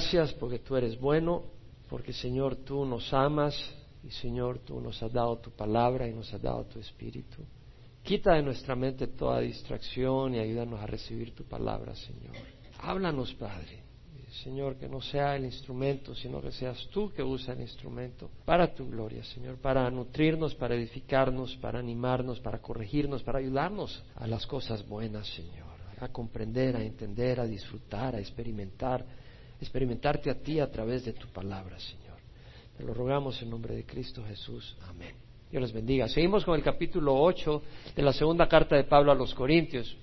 [0.00, 1.42] gracias porque tú eres bueno,
[1.90, 3.54] porque Señor tú nos amas
[4.02, 7.44] y Señor tú nos has dado tu palabra y nos has dado tu espíritu.
[8.02, 12.34] Quita de nuestra mente toda distracción y ayúdanos a recibir tu palabra, Señor.
[12.78, 13.82] Háblanos, Padre.
[14.42, 18.74] Señor, que no sea el instrumento, sino que seas tú que usa el instrumento para
[18.74, 24.46] tu gloria, Señor, para nutrirnos, para edificarnos, para animarnos, para corregirnos, para ayudarnos a las
[24.46, 25.66] cosas buenas, Señor,
[26.00, 29.04] a comprender, a entender, a disfrutar, a experimentar,
[29.60, 32.18] experimentarte a ti a través de tu palabra, Señor.
[32.76, 34.76] Te lo rogamos en nombre de Cristo Jesús.
[34.88, 35.14] Amén.
[35.50, 36.08] Dios les bendiga.
[36.08, 37.62] Seguimos con el capítulo 8
[37.94, 39.96] de la segunda carta de Pablo a los Corintios.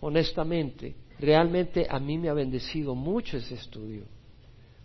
[0.00, 4.04] Honestamente, realmente a mí me ha bendecido mucho ese estudio.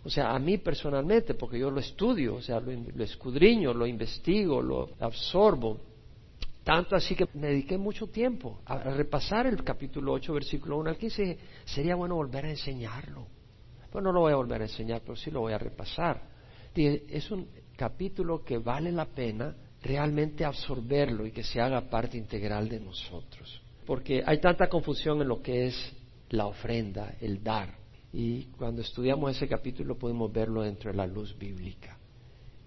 [0.04, 4.62] O sea, a mí personalmente, porque yo lo estudio, o sea, lo, escudriño, lo investigo,
[4.62, 5.80] lo absorbo.
[6.62, 10.96] Tanto así que me dediqué mucho tiempo a, repasar el capítulo 8, versículo 1 al
[10.96, 11.38] 15.
[11.64, 13.26] Sería bueno volver a enseñarlo.
[14.00, 16.22] No lo voy a volver a enseñar, pero sí lo voy a repasar.
[16.74, 22.68] Es un capítulo que vale la pena realmente absorberlo y que se haga parte integral
[22.68, 23.62] de nosotros.
[23.86, 25.92] Porque hay tanta confusión en lo que es
[26.30, 27.74] la ofrenda, el dar.
[28.12, 31.98] Y cuando estudiamos ese capítulo podemos verlo dentro de la luz bíblica.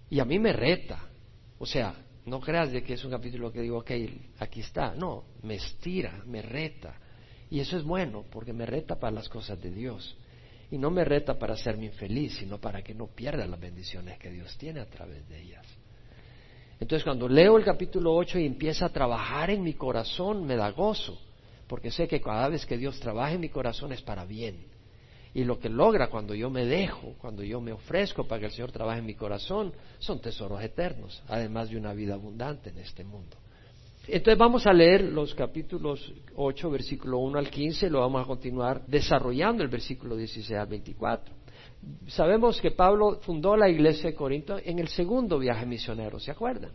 [0.08, 0.98] Y a mí me reta.
[1.58, 3.90] O sea, no creas de que es un capítulo que digo, ok,
[4.38, 4.94] aquí está.
[4.94, 6.94] No, me estira, me reta.
[7.50, 10.16] Y eso es bueno, porque me reta para las cosas de Dios.
[10.70, 14.30] Y no me reta para hacerme infeliz, sino para que no pierda las bendiciones que
[14.30, 15.66] Dios tiene a través de ellas.
[16.78, 20.70] Entonces cuando leo el capítulo 8 y empieza a trabajar en mi corazón, me da
[20.70, 21.18] gozo
[21.70, 24.66] porque sé que cada vez que Dios trabaja en mi corazón es para bien.
[25.32, 28.52] Y lo que logra cuando yo me dejo, cuando yo me ofrezco para que el
[28.52, 33.04] Señor trabaje en mi corazón, son tesoros eternos, además de una vida abundante en este
[33.04, 33.36] mundo.
[34.12, 38.84] Entonces vamos a leer los capítulos 8, versículo 1 al 15, lo vamos a continuar
[38.86, 41.32] desarrollando el versículo 16 al 24.
[42.08, 46.72] Sabemos que Pablo fundó la iglesia de Corinto en el segundo viaje misionero, ¿se acuerdan?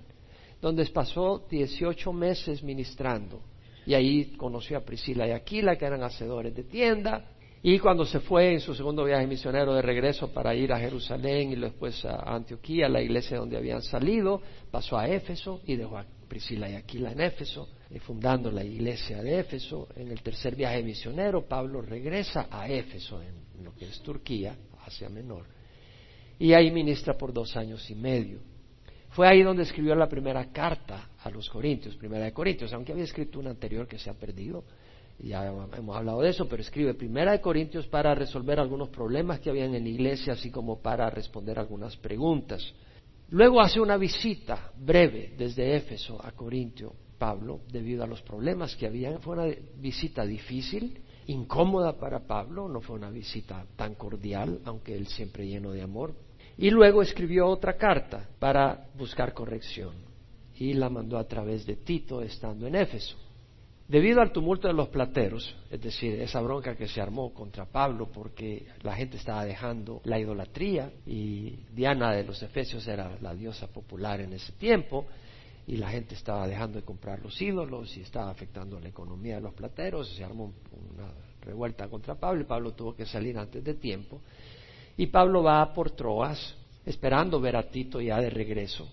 [0.61, 3.41] Donde pasó 18 meses ministrando
[3.85, 7.31] y ahí conoció a Priscila y Aquila, que eran hacedores de tienda.
[7.61, 11.51] Y cuando se fue en su segundo viaje misionero de regreso para ir a Jerusalén
[11.51, 14.41] y después a Antioquía, la iglesia donde habían salido,
[14.71, 19.21] pasó a Éfeso y dejó a Priscila y Aquila en Éfeso, eh, fundando la iglesia
[19.21, 19.87] de Éfeso.
[19.95, 24.55] En el tercer viaje misionero, Pablo regresa a Éfeso, en lo que es Turquía,
[24.85, 25.45] Asia Menor,
[26.37, 28.39] y ahí ministra por dos años y medio.
[29.09, 33.05] Fue ahí donde escribió la primera carta a los Corintios, primera de Corintios, aunque había
[33.05, 34.65] escrito una anterior que se ha perdido,
[35.19, 39.49] ya hemos hablado de eso, pero escribe primera de Corintios para resolver algunos problemas que
[39.49, 42.73] habían en la iglesia, así como para responder algunas preguntas.
[43.35, 48.87] Luego hace una visita breve desde Éfeso a Corintio, Pablo, debido a los problemas que
[48.87, 49.19] había.
[49.19, 55.07] Fue una visita difícil, incómoda para Pablo, no fue una visita tan cordial, aunque él
[55.07, 56.13] siempre lleno de amor,
[56.57, 59.95] y luego escribió otra carta para buscar corrección
[60.57, 63.17] y la mandó a través de Tito estando en Éfeso.
[63.87, 68.09] Debido al tumulto de los plateros, es decir, esa bronca que se armó contra Pablo
[68.11, 73.67] porque la gente estaba dejando la idolatría y Diana de los Efesios era la diosa
[73.67, 75.05] popular en ese tiempo
[75.67, 79.41] y la gente estaba dejando de comprar los ídolos y estaba afectando la economía de
[79.41, 83.75] los plateros, se armó una revuelta contra Pablo y Pablo tuvo que salir antes de
[83.75, 84.19] tiempo.
[84.97, 86.55] Y Pablo va por Troas,
[86.87, 88.89] esperando ver a Tito ya de regreso,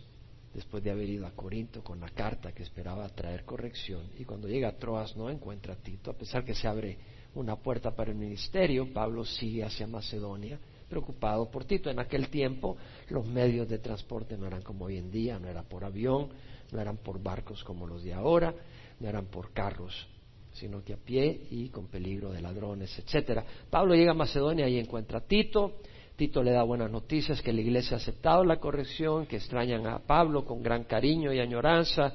[0.55, 4.03] después de haber ido a Corinto con la carta que esperaba traer corrección.
[4.19, 6.99] Y cuando llega a Troas no encuentra a Tito, a pesar que se abre
[7.35, 10.59] una puerta para el ministerio, Pablo sigue hacia Macedonia,
[10.89, 11.91] preocupado por Tito.
[11.91, 12.77] En aquel tiempo
[13.09, 16.29] los medios de transporte no eran como hoy en día, no era por avión,
[16.71, 18.55] no eran por barcos como los de ahora,
[19.01, 20.09] no eran por carros
[20.53, 23.45] sino que a pie y con peligro de ladrones, etcétera.
[23.71, 25.79] Pablo llega a Macedonia y encuentra a Tito,
[26.23, 29.99] Tito le da buenas noticias que la iglesia ha aceptado la corrección, que extrañan a
[29.99, 32.13] Pablo con gran cariño y añoranza,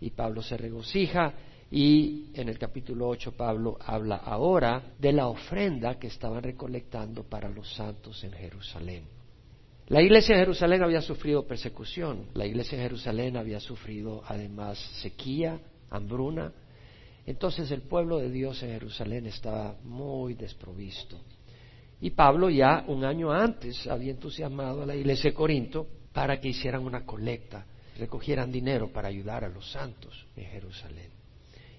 [0.00, 1.34] y Pablo se regocija.
[1.70, 7.50] Y en el capítulo 8 Pablo habla ahora de la ofrenda que estaban recolectando para
[7.50, 9.04] los santos en Jerusalén.
[9.88, 15.60] La iglesia en Jerusalén había sufrido persecución, la iglesia en Jerusalén había sufrido además sequía,
[15.90, 16.50] hambruna,
[17.26, 21.20] entonces el pueblo de Dios en Jerusalén estaba muy desprovisto.
[22.00, 26.48] Y Pablo ya un año antes había entusiasmado a la iglesia de Corinto para que
[26.48, 27.66] hicieran una colecta,
[27.98, 31.10] recogieran dinero para ayudar a los santos en Jerusalén.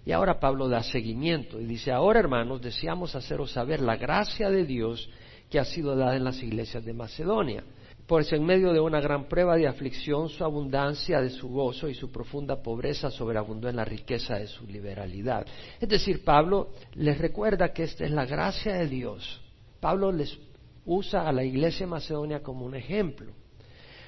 [0.05, 4.65] Y ahora Pablo da seguimiento y dice, ahora hermanos, deseamos haceros saber la gracia de
[4.65, 5.09] Dios
[5.49, 7.63] que ha sido dada en las iglesias de Macedonia.
[8.07, 11.93] Pues en medio de una gran prueba de aflicción, su abundancia de su gozo y
[11.93, 15.45] su profunda pobreza sobreabundó en la riqueza de su liberalidad.
[15.79, 19.41] Es decir, Pablo les recuerda que esta es la gracia de Dios
[19.81, 20.37] Pablo les
[20.85, 23.33] usa a la iglesia de Macedonia como un ejemplo.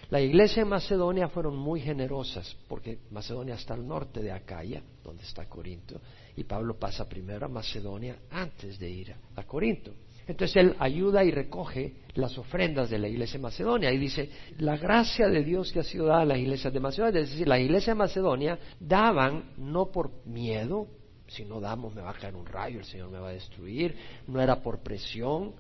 [0.10, 5.24] La iglesia de Macedonia fueron muy generosas, porque Macedonia está al norte de Acaya, donde
[5.24, 6.00] está Corinto,
[6.36, 9.92] y Pablo pasa primero a Macedonia antes de ir a Corinto.
[10.28, 14.30] Entonces él ayuda y recoge las ofrendas de la iglesia de Macedonia y dice,
[14.60, 17.48] la gracia de Dios que ha sido dada a las iglesias de Macedonia, es decir,
[17.48, 20.88] la iglesia de Macedonia daban no por miedo,
[21.28, 23.96] si no damos me va a caer un rayo, el Señor me va a destruir,
[24.28, 25.56] no era por presión,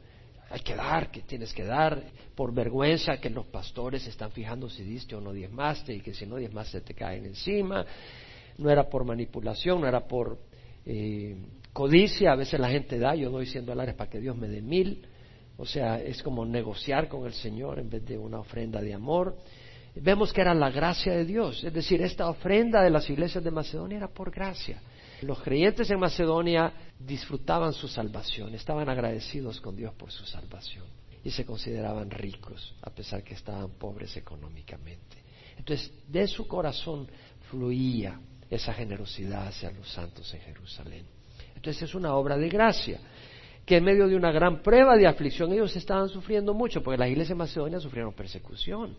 [0.53, 1.99] hay que dar, que tienes que dar,
[2.35, 6.27] por vergüenza que los pastores están fijando si diste o no diezmaste y que si
[6.27, 7.83] no diezmaste te caen encima,
[8.59, 10.37] no era por manipulación, no era por
[10.85, 11.35] eh,
[11.73, 14.61] codicia, a veces la gente da, yo doy 100 dólares para que Dios me dé
[14.61, 15.07] mil,
[15.57, 19.35] o sea, es como negociar con el Señor en vez de una ofrenda de amor.
[19.95, 23.49] Vemos que era la gracia de Dios, es decir, esta ofrenda de las iglesias de
[23.49, 24.79] Macedonia era por gracia.
[25.21, 30.85] Los creyentes en Macedonia disfrutaban su salvación, estaban agradecidos con Dios por su salvación
[31.23, 35.23] y se consideraban ricos a pesar que estaban pobres económicamente.
[35.57, 37.07] Entonces, de su corazón
[37.49, 38.19] fluía
[38.49, 41.05] esa generosidad hacia los santos en Jerusalén.
[41.55, 42.99] Entonces es una obra de gracia,
[43.65, 47.07] que en medio de una gran prueba de aflicción ellos estaban sufriendo mucho, porque las
[47.07, 48.95] iglesias de Macedonia sufrieron persecución.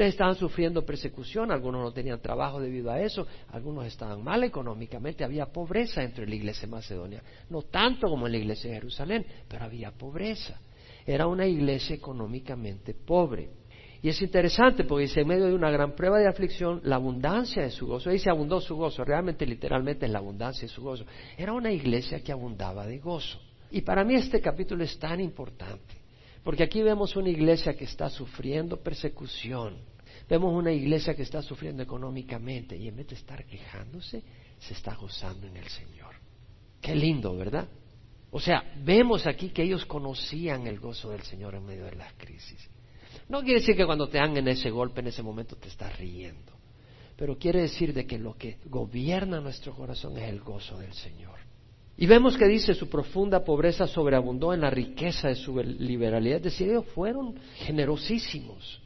[0.00, 5.24] Entonces estaban sufriendo persecución, algunos no tenían trabajo debido a eso, algunos estaban mal económicamente,
[5.24, 9.26] había pobreza entre la iglesia de Macedonia, no tanto como en la iglesia de Jerusalén,
[9.46, 10.58] pero había pobreza.
[11.04, 13.50] Era una iglesia económicamente pobre.
[14.00, 17.62] Y es interesante porque dice, en medio de una gran prueba de aflicción, la abundancia
[17.62, 21.04] de su gozo, dice abundó su gozo, realmente literalmente es la abundancia de su gozo.
[21.36, 23.38] Era una iglesia que abundaba de gozo.
[23.70, 25.94] Y para mí este capítulo es tan importante,
[26.42, 29.89] porque aquí vemos una iglesia que está sufriendo persecución,
[30.30, 34.22] vemos una iglesia que está sufriendo económicamente y en vez de estar quejándose,
[34.60, 36.14] se está gozando en el Señor.
[36.80, 37.68] Qué lindo, ¿verdad?
[38.30, 42.12] O sea, vemos aquí que ellos conocían el gozo del Señor en medio de las
[42.14, 42.70] crisis.
[43.28, 45.98] No quiere decir que cuando te dan en ese golpe, en ese momento, te estás
[45.98, 46.52] riendo.
[47.16, 51.38] Pero quiere decir de que lo que gobierna nuestro corazón es el gozo del Señor.
[51.96, 56.38] Y vemos que dice su profunda pobreza sobreabundó en la riqueza de su liberalidad.
[56.38, 58.80] Es decir, ellos fueron generosísimos.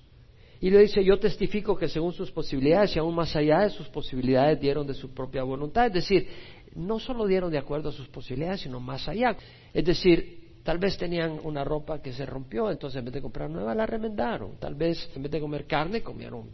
[0.61, 3.89] Y le dice, yo testifico que según sus posibilidades y aún más allá de sus
[3.89, 5.87] posibilidades dieron de su propia voluntad.
[5.87, 6.29] Es decir,
[6.75, 9.37] no solo dieron de acuerdo a sus posibilidades, sino más allá.
[9.73, 13.51] Es decir, Tal vez tenían una ropa que se rompió, entonces en vez de comprar
[13.51, 14.57] nueva la remendaron.
[14.59, 16.49] Tal vez en vez de comer carne comieron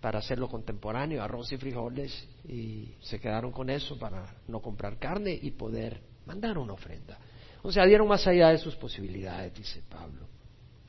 [0.00, 5.38] para hacerlo contemporáneo, arroz y frijoles, y se quedaron con eso para no comprar carne
[5.40, 7.16] y poder mandar una ofrenda.
[7.62, 10.26] O sea, dieron más allá de sus posibilidades, dice Pablo,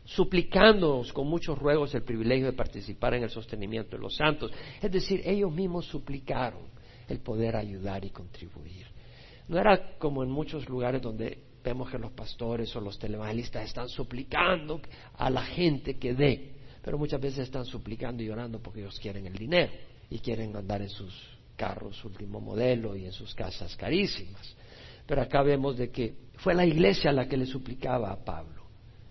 [0.06, 4.52] suplicándonos con muchos ruegos el privilegio de participar en el sostenimiento de los santos.
[4.82, 6.62] Es decir, ellos mismos suplicaron
[7.08, 8.86] el poder ayudar y contribuir.
[9.48, 13.90] No era como en muchos lugares donde vemos que los pastores o los televangelistas están
[13.90, 14.80] suplicando
[15.18, 19.26] a la gente que dé, pero muchas veces están suplicando y orando porque ellos quieren
[19.26, 19.72] el dinero
[20.10, 21.14] y quieren andar en sus
[21.56, 24.56] carros último modelo y en sus casas carísimas.
[25.08, 28.55] Pero acá vemos de que fue la iglesia la que le suplicaba a Pablo,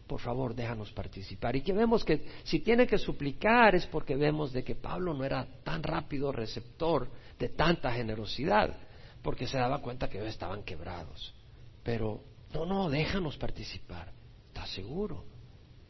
[0.06, 1.56] por favor déjanos participar.
[1.56, 5.24] Y que vemos que si tiene que suplicar es porque vemos de que Pablo no
[5.24, 7.08] era tan rápido receptor
[7.38, 8.76] de tanta generosidad,
[9.22, 11.34] porque se daba cuenta que ellos estaban quebrados.
[11.82, 12.20] Pero
[12.52, 14.12] no, no, déjanos participar.
[14.48, 15.24] ¿Estás seguro?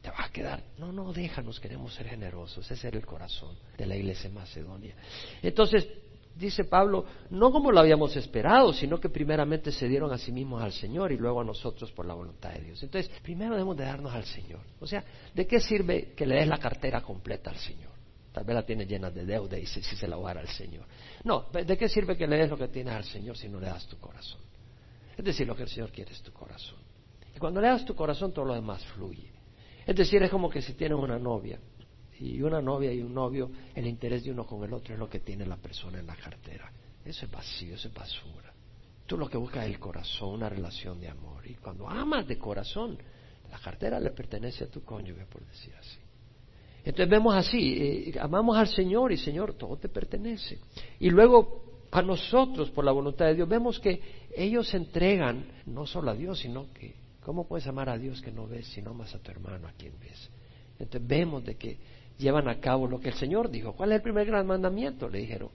[0.00, 0.62] ¿Te va a quedar?
[0.78, 2.70] No, no, déjanos, queremos ser generosos.
[2.70, 4.94] Ese era el corazón de la iglesia Macedonia.
[5.42, 5.88] Entonces,
[6.36, 10.62] dice Pablo, no como lo habíamos esperado, sino que primeramente se dieron a sí mismos
[10.62, 12.82] al Señor y luego a nosotros por la voluntad de Dios.
[12.82, 14.60] Entonces, primero debemos de darnos al Señor.
[14.80, 17.92] O sea, ¿de qué sirve que le des la cartera completa al Señor?
[18.32, 20.38] Tal vez la tienes llena de deuda y si, si se la va a dar
[20.42, 20.84] al Señor.
[21.22, 23.66] No, ¿de qué sirve que le des lo que tienes al Señor si no le
[23.66, 24.40] das tu corazón?
[25.16, 26.78] Es decir, lo que el Señor quiere es tu corazón.
[27.34, 29.30] Y cuando le das tu corazón, todo lo demás fluye.
[29.86, 31.60] Es decir, es como que si tienes una novia
[32.20, 35.08] y una novia y un novio, el interés de uno con el otro es lo
[35.08, 36.70] que tiene la persona en la cartera.
[37.04, 38.52] Eso es vacío, eso es basura.
[39.06, 41.46] Tú lo que buscas es el corazón, una relación de amor.
[41.46, 42.96] Y cuando amas de corazón,
[43.50, 45.98] la cartera le pertenece a tu cónyuge, por decir así.
[46.78, 50.58] Entonces vemos así, eh, amamos al Señor y Señor, todo te pertenece.
[51.00, 53.48] Y luego a nosotros por la voluntad de Dios.
[53.48, 54.00] Vemos que
[54.36, 58.32] ellos se entregan no solo a Dios, sino que, ¿cómo puedes amar a Dios que
[58.32, 60.28] no ves si no amas a tu hermano a quien ves?
[60.76, 61.78] Entonces vemos de que
[62.18, 63.72] llevan a cabo lo que el Señor dijo.
[63.72, 65.08] ¿Cuál es el primer gran mandamiento?
[65.08, 65.50] Le dijeron,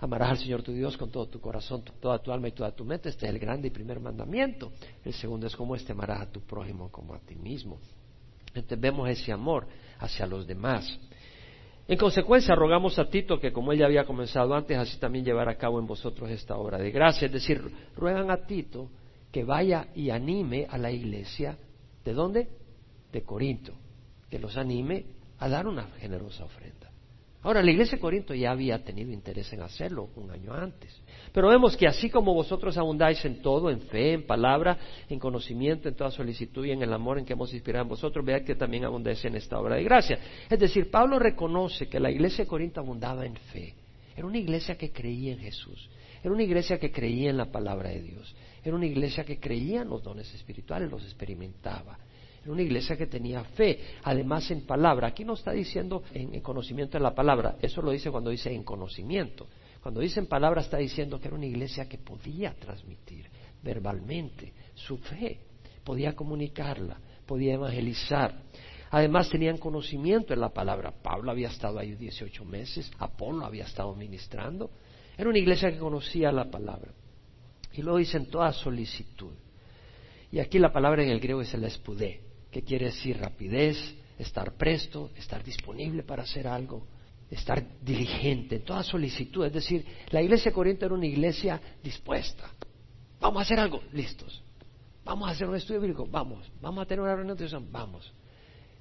[0.00, 2.84] amarás al Señor tu Dios con todo tu corazón, toda tu alma y toda tu
[2.84, 3.08] mente.
[3.08, 4.72] Este es el grande y primer mandamiento.
[5.04, 7.78] El segundo es como este, amarás a tu prójimo como a ti mismo.
[8.48, 9.66] Entonces vemos ese amor
[9.98, 10.98] hacia los demás.
[11.88, 15.48] En consecuencia, rogamos a Tito que como él ya había comenzado antes, así también llevar
[15.48, 17.26] a cabo en vosotros esta obra de gracia.
[17.26, 17.62] Es decir,
[17.96, 18.88] ruegan a Tito
[19.30, 21.56] que vaya y anime a la iglesia.
[22.04, 22.48] ¿De dónde?
[23.12, 23.74] de Corinto,
[24.30, 25.04] que los anime
[25.42, 26.88] a dar una generosa ofrenda.
[27.42, 30.96] Ahora, la iglesia de Corinto ya había tenido interés en hacerlo un año antes.
[31.32, 35.88] Pero vemos que así como vosotros abundáis en todo, en fe, en palabra, en conocimiento,
[35.88, 38.54] en toda solicitud y en el amor en que hemos inspirado en vosotros, veáis que
[38.54, 40.20] también abundáis en esta obra de gracia.
[40.48, 43.74] Es decir, Pablo reconoce que la iglesia de Corinto abundaba en fe.
[44.16, 45.90] Era una iglesia que creía en Jesús.
[46.22, 48.32] Era una iglesia que creía en la palabra de Dios.
[48.62, 51.98] Era una iglesia que creía en los dones espirituales, los experimentaba.
[52.42, 55.08] Era una iglesia que tenía fe, además en palabra.
[55.08, 58.64] Aquí no está diciendo en, conocimiento de la palabra, eso lo dice cuando dice en
[58.64, 59.46] conocimiento.
[59.80, 63.28] Cuando dice en palabra está diciendo que era una iglesia que podía transmitir
[63.62, 65.38] verbalmente su fe,
[65.84, 68.42] podía comunicarla, podía evangelizar.
[68.90, 70.92] Además tenían conocimiento en la palabra.
[70.92, 74.70] Pablo había estado ahí 18 meses, Apolo había estado ministrando.
[75.16, 76.92] Era una iglesia que conocía la palabra.
[77.72, 79.32] Y lo dice en toda solicitud.
[80.30, 82.20] Y aquí la palabra en el griego es el espudé,
[82.52, 83.76] que quiere decir rapidez,
[84.18, 86.86] estar presto, estar disponible para hacer algo,
[87.30, 89.46] estar diligente, en toda solicitud.
[89.46, 92.50] Es decir, la iglesia de era una iglesia dispuesta.
[93.18, 94.42] Vamos a hacer algo, listos.
[95.04, 96.50] Vamos a hacer un estudio bíblico, vamos.
[96.60, 98.12] Vamos a tener una reunión de oración, vamos.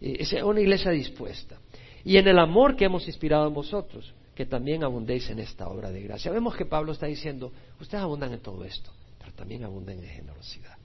[0.02, 1.58] Es una iglesia dispuesta.
[2.04, 5.92] Y en el amor que hemos inspirado en vosotros, que también abundéis en esta obra
[5.92, 6.32] de gracia.
[6.32, 10.81] Vemos que Pablo está diciendo, ustedes abundan en todo esto, pero también abundan en generosidad.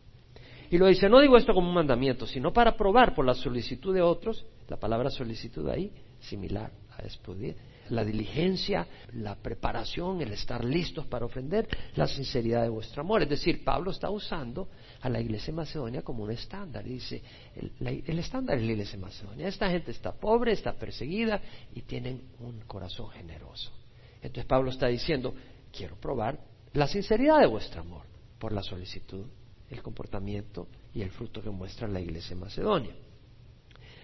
[0.71, 3.95] Y lo dice, no digo esto como un mandamiento, sino para probar por la solicitud
[3.95, 7.55] de otros, la palabra solicitud ahí, similar a estudiar,
[7.91, 13.23] la diligencia, la preparación, el estar listos para ofender, la sinceridad de vuestro amor.
[13.23, 14.69] Es decir, Pablo está usando
[15.01, 16.85] a la iglesia de Macedonia como un estándar.
[16.85, 17.23] dice,
[17.55, 19.49] el, estándar es la iglesia de Macedonia.
[19.49, 21.41] Esta gente está pobre, está perseguida
[21.75, 23.73] y tienen un corazón generoso.
[24.17, 25.35] Entonces Pablo está diciendo,
[25.73, 26.39] quiero probar
[26.73, 28.03] la sinceridad de vuestro amor
[28.39, 29.27] por la solicitud
[29.71, 32.95] el comportamiento y el fruto que muestra la iglesia en Macedonia.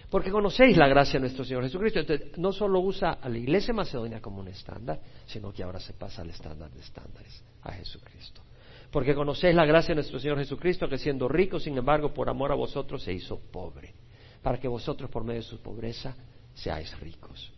[0.09, 1.99] Porque conocéis la gracia de nuestro Señor Jesucristo.
[1.99, 5.93] Entonces, no solo usa a la iglesia Macedonia como un estándar, sino que ahora se
[5.93, 8.41] pasa al estándar de estándares, a Jesucristo.
[8.91, 12.51] Porque conocéis la gracia de nuestro Señor Jesucristo, que siendo rico, sin embargo, por amor
[12.51, 13.95] a vosotros se hizo pobre,
[14.43, 16.15] para que vosotros, por medio de su pobreza,
[16.53, 17.51] seáis ricos.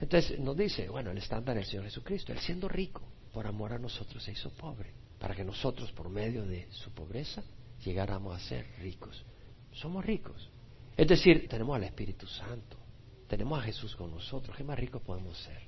[0.00, 3.02] Entonces nos dice, bueno, el estándar del Señor Jesucristo, Él siendo rico,
[3.32, 7.44] por amor a nosotros se hizo pobre para que nosotros, por medio de su pobreza,
[7.84, 9.22] llegáramos a ser ricos.
[9.70, 10.50] Somos ricos.
[10.96, 12.78] Es decir, tenemos al Espíritu Santo,
[13.28, 14.56] tenemos a Jesús con nosotros.
[14.56, 15.60] ¿Qué más rico podemos ser?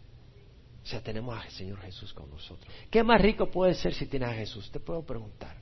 [0.82, 2.66] O sea, tenemos al Señor Jesús con nosotros.
[2.90, 4.70] ¿Qué más rico puede ser si tienes a Jesús?
[4.70, 5.56] Te puedo preguntar.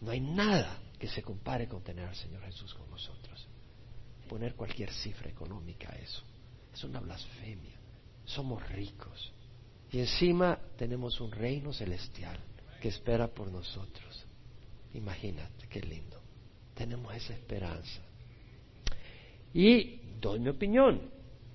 [0.00, 3.46] No hay nada que se compare con tener al Señor Jesús con nosotros.
[4.28, 6.22] Poner cualquier cifra económica a eso.
[6.74, 7.78] Es una blasfemia.
[8.24, 9.32] Somos ricos.
[9.92, 12.38] Y encima tenemos un reino celestial
[12.80, 14.26] que espera por nosotros.
[14.94, 16.18] Imagínate, qué lindo.
[16.74, 18.00] Tenemos esa esperanza.
[19.54, 21.00] Y doy mi opinión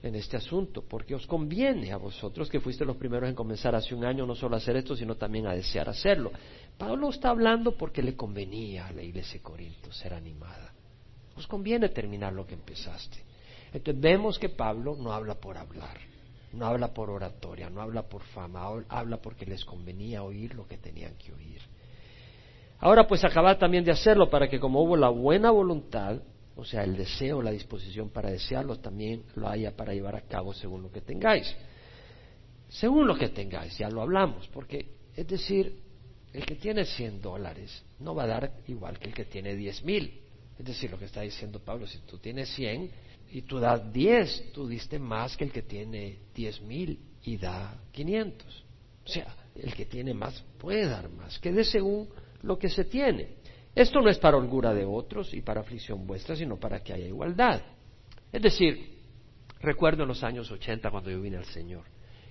[0.04, 3.96] en este asunto, porque os conviene a vosotros que fuiste los primeros en comenzar hace
[3.96, 6.32] un año no solo a hacer esto, sino también a desear hacerlo.
[6.78, 10.74] Pablo está hablando porque le convenía a la iglesia de Corinto ser animada.
[11.36, 13.18] Os conviene terminar lo que empezaste.
[13.74, 16.15] Entonces vemos que Pablo no habla por hablar
[16.56, 20.78] no habla por oratoria, no habla por fama, habla porque les convenía oír lo que
[20.78, 21.62] tenían que oír.
[22.80, 26.22] Ahora pues acabad también de hacerlo para que como hubo la buena voluntad,
[26.56, 30.54] o sea, el deseo, la disposición para desearlo, también lo haya para llevar a cabo
[30.54, 31.54] según lo que tengáis.
[32.70, 35.80] Según lo que tengáis, ya lo hablamos, porque es decir,
[36.34, 39.84] el que tiene 100 dólares no va a dar igual que el que tiene 10
[39.84, 40.22] mil.
[40.58, 42.90] Es decir, lo que está diciendo Pablo, si tú tienes 100,
[43.36, 47.78] y tú das diez, tú diste más que el que tiene diez mil y da
[47.92, 48.64] quinientos.
[49.04, 52.08] O sea, el que tiene más puede dar más, que de según
[52.44, 53.36] lo que se tiene.
[53.76, 57.08] Esto no es para holgura de otros y para aflicción vuestra, sino para que haya
[57.08, 57.62] igualdad.
[58.32, 59.00] Es decir,
[59.60, 61.84] recuerdo en los años 80 cuando yo vine al Señor,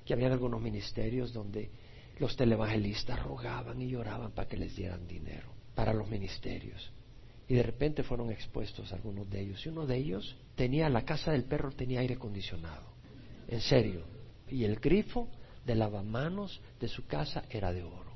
[0.07, 1.71] que había algunos ministerios donde
[2.19, 6.91] los televangelistas rogaban y lloraban para que les dieran dinero para los ministerios.
[7.49, 9.65] Y de repente fueron expuestos algunos de ellos.
[9.65, 12.85] Y uno de ellos tenía, la casa del perro tenía aire acondicionado.
[13.49, 14.05] En serio.
[14.49, 15.29] Y el grifo
[15.65, 18.13] de lavamanos de su casa era de oro.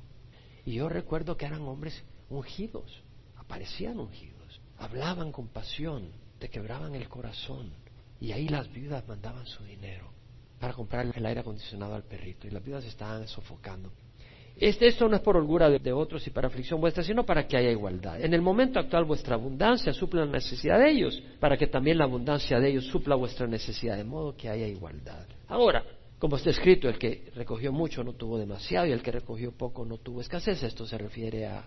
[0.65, 3.03] Y yo recuerdo que eran hombres ungidos.
[3.35, 4.61] Aparecían ungidos.
[4.77, 6.11] Hablaban con pasión.
[6.39, 7.71] Te quebraban el corazón.
[8.19, 10.11] Y ahí las viudas mandaban su dinero
[10.59, 12.47] para comprar el aire acondicionado al perrito.
[12.47, 13.91] Y las viudas estaban sofocando.
[14.59, 17.57] Este, esto no es por holgura de, otros y para aflicción vuestra, sino para que
[17.57, 18.21] haya igualdad.
[18.21, 22.03] En el momento actual vuestra abundancia suple la necesidad de ellos, para que también la
[22.03, 25.25] abundancia de ellos supla vuestra necesidad, de modo que haya igualdad.
[25.47, 25.83] Ahora,
[26.17, 29.85] como está escrito, el que recogió mucho no tuvo demasiado y el que recogió poco
[29.85, 30.61] no tuvo escasez.
[30.61, 31.63] Esto se refiere a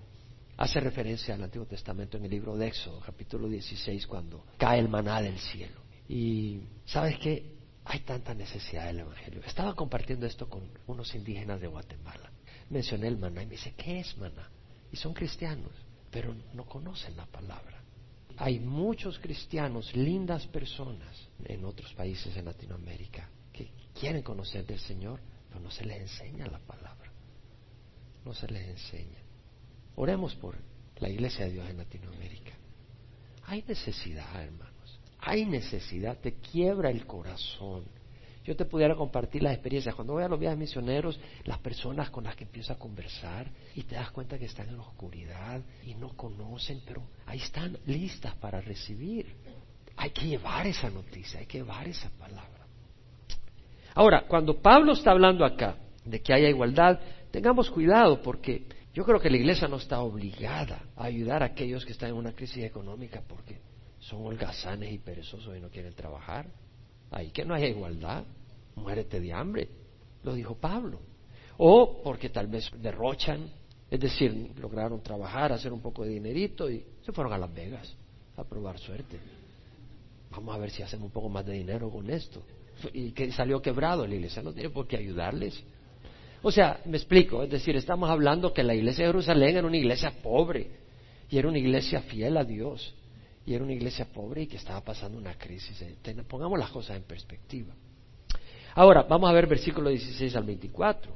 [0.57, 4.89] Hace referencia al Antiguo Testamento en el libro de Éxodo, capítulo 16, cuando cae el
[4.89, 5.81] maná del cielo.
[6.09, 7.57] Y sabes qué?
[7.85, 9.41] Hay tanta necesidad del Evangelio.
[9.45, 12.32] Estaba compartiendo esto con unos indígenas de Guatemala.
[12.73, 14.49] Mencioné el maná y me dice, ¿qué es maná?
[14.91, 15.73] Y son cristianos,
[16.11, 17.83] pero no conocen la palabra.
[18.39, 25.21] Hay muchos cristianos, lindas personas en otros países en Latinoamérica que quieren conocer del Señor,
[25.51, 27.13] pero no se les enseña la palabra.
[28.25, 29.19] No se les enseña.
[29.97, 30.57] Oremos por
[30.99, 32.53] la iglesia de Dios en Latinoamérica.
[33.45, 34.99] Hay necesidad, hermanos.
[35.19, 36.19] Hay necesidad.
[36.19, 37.85] Te quiebra el corazón.
[38.45, 39.95] Yo te pudiera compartir las experiencias.
[39.95, 43.83] Cuando voy a los viajes misioneros, las personas con las que empiezo a conversar y
[43.83, 48.35] te das cuenta que están en la oscuridad y no conocen, pero ahí están listas
[48.37, 49.35] para recibir.
[49.97, 52.67] Hay que llevar esa noticia, hay que llevar esa palabra.
[53.95, 56.99] Ahora, cuando Pablo está hablando acá de que haya igualdad,
[57.31, 61.85] tengamos cuidado porque yo creo que la iglesia no está obligada a ayudar a aquellos
[61.85, 63.61] que están en una crisis económica porque
[64.01, 66.47] son holgazanes y perezosos y no quieren trabajar.
[67.13, 68.25] Ahí que no haya igualdad,
[68.75, 69.69] muérete de hambre,
[70.25, 70.99] lo dijo Pablo.
[71.59, 73.51] O porque tal vez derrochan,
[73.91, 77.95] es decir, lograron trabajar, hacer un poco de dinerito y se fueron a Las Vegas
[78.37, 79.19] a probar suerte.
[80.31, 82.43] Vamos a ver si hacen un poco más de dinero con esto.
[82.95, 85.63] Y que salió quebrado la iglesia, no tiene por qué ayudarles.
[86.41, 89.77] O sea, me explico, es decir, estamos hablando que la iglesia de Jerusalén era una
[89.77, 90.71] iglesia pobre
[91.29, 92.95] y era una iglesia fiel a Dios
[93.45, 95.81] y era una iglesia pobre y que estaba pasando una crisis.
[95.83, 95.97] Eh,
[96.29, 97.75] pongamos las cosas en perspectiva.
[98.75, 101.13] Ahora, vamos a ver versículo 16 al 24.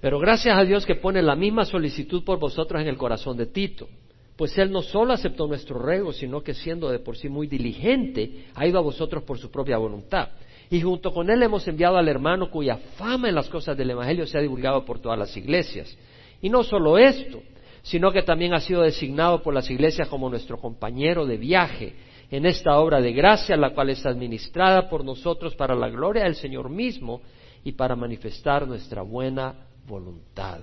[0.00, 3.46] Pero gracias a Dios que pone la misma solicitud por vosotros en el corazón de
[3.46, 3.88] Tito,
[4.36, 8.46] pues él no solo aceptó nuestro ruego, sino que siendo de por sí muy diligente,
[8.54, 10.30] ha ido a vosotros por su propia voluntad.
[10.70, 14.26] Y junto con él hemos enviado al hermano cuya fama en las cosas del Evangelio
[14.26, 15.94] se ha divulgado por todas las iglesias.
[16.40, 17.42] Y no solo esto,
[17.82, 21.94] sino que también ha sido designado por las iglesias como nuestro compañero de viaje
[22.30, 26.36] en esta obra de gracia, la cual es administrada por nosotros para la gloria del
[26.36, 27.20] Señor mismo
[27.64, 29.54] y para manifestar nuestra buena
[29.86, 30.60] voluntad.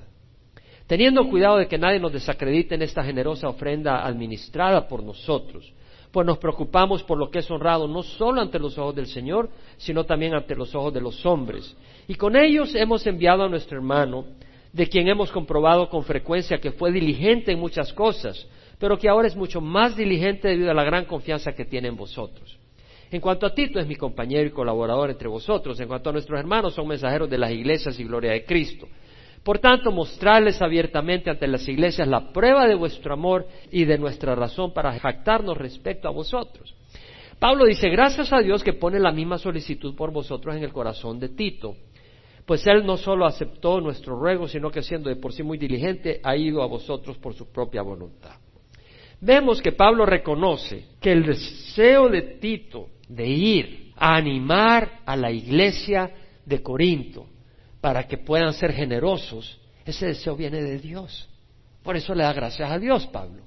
[0.88, 5.74] Teniendo cuidado de que nadie nos desacredite en esta generosa ofrenda administrada por nosotros,
[6.12, 9.50] pues nos preocupamos por lo que es honrado no solo ante los ojos del Señor,
[9.76, 11.76] sino también ante los ojos de los hombres.
[12.08, 14.26] Y con ellos hemos enviado a nuestro hermano,
[14.78, 19.28] de quien hemos comprobado con frecuencia que fue diligente en muchas cosas, pero que ahora
[19.28, 22.60] es mucho más diligente debido a la gran confianza que tiene en vosotros.
[23.10, 25.80] En cuanto a Tito, es mi compañero y colaborador entre vosotros.
[25.80, 28.88] En cuanto a nuestros hermanos, son mensajeros de las iglesias y gloria de Cristo.
[29.44, 34.36] Por tanto, mostrarles abiertamente ante las iglesias la prueba de vuestro amor y de nuestra
[34.36, 36.76] razón para jactarnos respecto a vosotros.
[37.40, 41.20] Pablo dice, gracias a Dios que pone la misma solicitud por vosotros en el corazón
[41.20, 41.76] de Tito,
[42.48, 46.22] pues él no solo aceptó nuestro ruego, sino que siendo de por sí muy diligente,
[46.24, 48.38] ha ido a vosotros por su propia voluntad.
[49.20, 55.30] Vemos que Pablo reconoce que el deseo de Tito de ir a animar a la
[55.30, 56.10] iglesia
[56.46, 57.28] de Corinto
[57.82, 61.28] para que puedan ser generosos, ese deseo viene de Dios.
[61.84, 63.44] Por eso le da gracias a Dios, Pablo.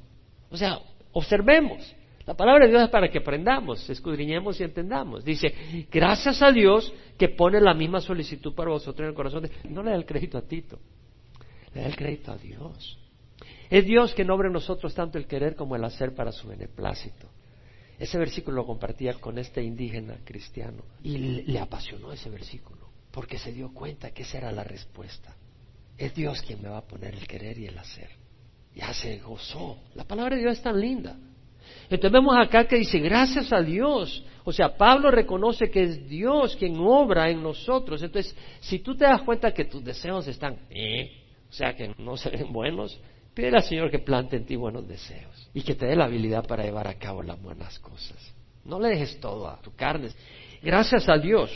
[0.51, 0.79] O sea,
[1.13, 1.91] observemos.
[2.31, 5.25] La palabra de Dios es para que aprendamos, escudriñemos y entendamos.
[5.25, 5.53] Dice,
[5.91, 9.43] gracias a Dios que pone la misma solicitud para vosotros en el corazón.
[9.43, 9.51] De...
[9.69, 10.79] No le da el crédito a Tito,
[11.75, 13.01] le da el crédito a Dios.
[13.69, 16.47] Es Dios que no obre en nosotros tanto el querer como el hacer para su
[16.47, 17.27] beneplácito.
[17.99, 23.53] Ese versículo lo compartía con este indígena cristiano y le apasionó ese versículo porque se
[23.53, 25.35] dio cuenta que esa era la respuesta.
[25.99, 28.09] Es Dios quien me va a poner el querer y el hacer.
[28.77, 29.79] Ya se gozó.
[29.97, 31.19] La palabra de Dios es tan linda.
[31.85, 34.25] Entonces vemos acá que dice, gracias a Dios.
[34.45, 38.03] O sea, Pablo reconoce que es Dios quien obra en nosotros.
[38.03, 41.11] Entonces, si tú te das cuenta que tus deseos están, eh,
[41.49, 43.01] o sea, que no se ven buenos,
[43.35, 46.47] pide al Señor que plante en ti buenos deseos y que te dé la habilidad
[46.47, 48.35] para llevar a cabo las buenas cosas.
[48.65, 50.09] No le dejes todo a tu carne.
[50.63, 51.51] Gracias a Dios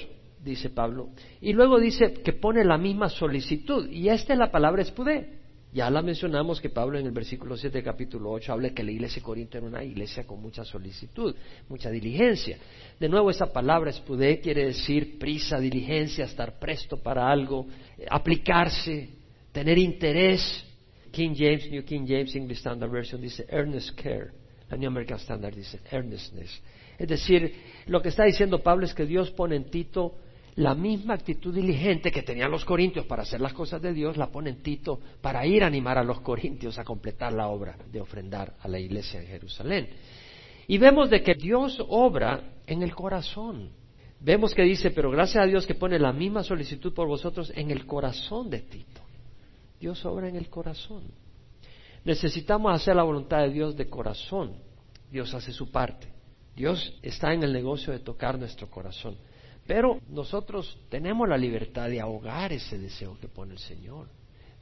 [0.44, 1.08] dice Pablo.
[1.40, 3.90] Y luego dice que pone la misma solicitud.
[3.90, 5.43] Y esta es la palabra espudé.
[5.74, 9.16] Ya la mencionamos que Pablo en el versículo 7 capítulo 8 habla que la iglesia
[9.16, 11.34] de Corinto era una iglesia con mucha solicitud,
[11.68, 12.56] mucha diligencia.
[13.00, 17.66] De nuevo, esa palabra espudé quiere decir prisa, diligencia, estar presto para algo,
[18.08, 19.08] aplicarse,
[19.50, 20.64] tener interés.
[21.10, 24.30] King James, New King James, English Standard Version dice earnest care.
[24.70, 26.62] La New American Standard dice earnestness.
[26.96, 27.52] Es decir,
[27.86, 30.14] lo que está diciendo Pablo es que Dios pone en Tito
[30.56, 34.28] la misma actitud diligente que tenían los corintios para hacer las cosas de Dios, la
[34.28, 38.00] pone en Tito para ir a animar a los corintios a completar la obra de
[38.00, 39.88] ofrendar a la iglesia en Jerusalén.
[40.68, 43.70] Y vemos de que Dios obra en el corazón.
[44.20, 47.70] Vemos que dice, pero gracias a Dios que pone la misma solicitud por vosotros en
[47.70, 49.02] el corazón de Tito.
[49.80, 51.02] Dios obra en el corazón.
[52.04, 54.54] necesitamos hacer la voluntad de Dios de corazón.
[55.10, 56.08] Dios hace su parte.
[56.54, 59.16] Dios está en el negocio de tocar nuestro corazón.
[59.66, 64.08] Pero nosotros tenemos la libertad de ahogar ese deseo que pone el Señor.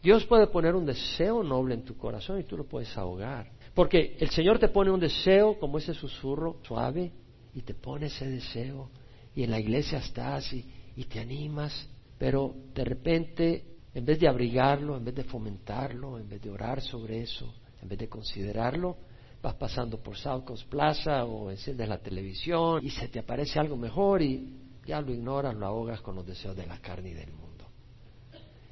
[0.03, 3.51] Dios puede poner un deseo noble en tu corazón y tú lo puedes ahogar.
[3.75, 7.12] Porque el Señor te pone un deseo como ese susurro suave
[7.55, 8.91] y te pone ese deseo
[9.35, 10.65] y en la iglesia estás y,
[10.97, 11.88] y te animas,
[12.19, 16.81] pero de repente en vez de abrigarlo, en vez de fomentarlo, en vez de orar
[16.81, 18.97] sobre eso, en vez de considerarlo,
[19.43, 24.23] vas pasando por South Plaza o enciendes la televisión y se te aparece algo mejor
[24.23, 27.66] y ya lo ignoras, lo ahogas con los deseos de la carne y del mundo.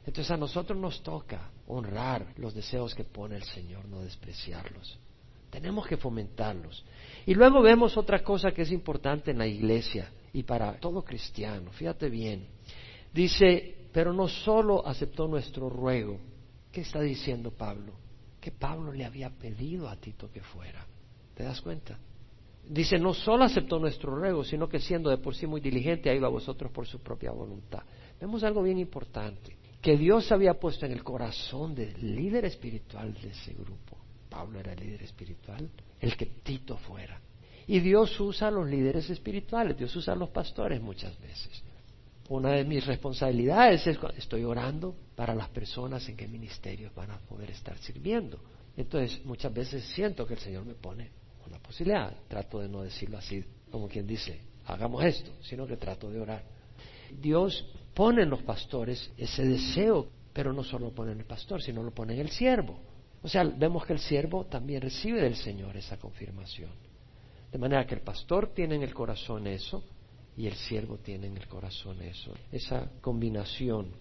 [0.06, 4.98] Entonces a nosotros nos toca honrar los deseos que pone el Señor, no despreciarlos.
[5.50, 6.84] Tenemos que fomentarlos.
[7.26, 11.70] Y luego vemos otra cosa que es importante en la iglesia y para todo cristiano.
[11.72, 12.46] Fíjate bien.
[13.12, 16.18] Dice, pero no solo aceptó nuestro ruego.
[16.72, 17.92] ¿Qué está diciendo Pablo?
[18.40, 20.86] Que Pablo le había pedido a Tito que fuera.
[21.34, 21.98] ¿Te das cuenta?
[22.72, 26.14] Dice, no solo aceptó nuestro ruego, sino que siendo de por sí muy diligente ha
[26.14, 27.82] ido a vosotros por su propia voluntad.
[28.20, 33.30] Vemos algo bien importante, que Dios había puesto en el corazón del líder espiritual de
[33.30, 33.96] ese grupo.
[34.28, 37.20] Pablo era el líder espiritual, el que Tito fuera.
[37.66, 41.64] Y Dios usa a los líderes espirituales, Dios usa a los pastores muchas veces.
[42.28, 47.18] Una de mis responsabilidades es estoy orando para las personas en qué ministerios van a
[47.18, 48.38] poder estar sirviendo.
[48.76, 51.18] Entonces, muchas veces siento que el Señor me pone
[51.50, 52.14] una posibilidad.
[52.28, 56.44] Trato de no decirlo así, como quien dice, hagamos esto, sino que trato de orar.
[57.20, 61.60] Dios pone en los pastores ese deseo, pero no solo lo pone en el pastor,
[61.60, 62.78] sino lo pone en el siervo.
[63.22, 66.70] O sea, vemos que el siervo también recibe del Señor esa confirmación.
[67.52, 69.82] De manera que el pastor tiene en el corazón eso,
[70.36, 73.92] y el siervo tiene en el corazón eso, esa combinación.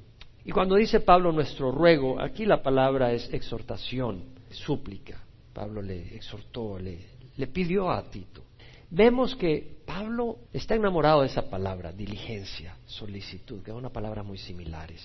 [0.45, 5.21] Y cuando dice Pablo nuestro ruego, aquí la palabra es exhortación, súplica.
[5.53, 8.43] Pablo le exhortó, le, le pidió a Tito.
[8.89, 14.37] Vemos que Pablo está enamorado de esa palabra, diligencia, solicitud, que son una palabra muy
[14.37, 15.01] similares,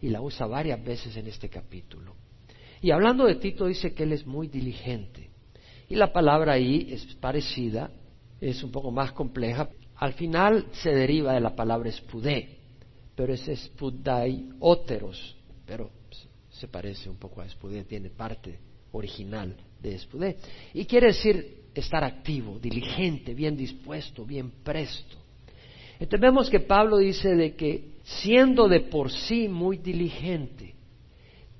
[0.00, 2.14] y la usa varias veces en este capítulo.
[2.80, 5.30] Y hablando de Tito dice que él es muy diligente.
[5.88, 7.90] Y la palabra ahí es parecida,
[8.40, 12.56] es un poco más compleja, al final se deriva de la palabra espudé,
[13.16, 15.90] pero es espudai óteros, pero
[16.50, 18.60] se parece un poco a espudé, tiene parte
[18.92, 20.36] original de espudé.
[20.72, 25.16] Y quiere decir estar activo, diligente, bien dispuesto, bien presto.
[25.94, 30.74] Entonces vemos que Pablo dice de que siendo de por sí muy diligente,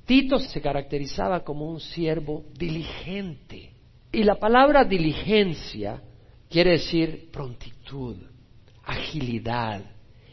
[0.07, 3.71] Tito se caracterizaba como un siervo diligente.
[4.13, 6.03] Y la palabra diligencia
[6.49, 8.17] quiere decir prontitud,
[8.85, 9.83] agilidad,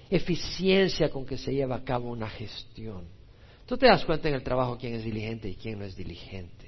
[0.10, 3.06] eficiencia con que se lleva a cabo una gestión.
[3.66, 6.61] Tú te das cuenta en el trabajo quién es diligente y quién no es diligente.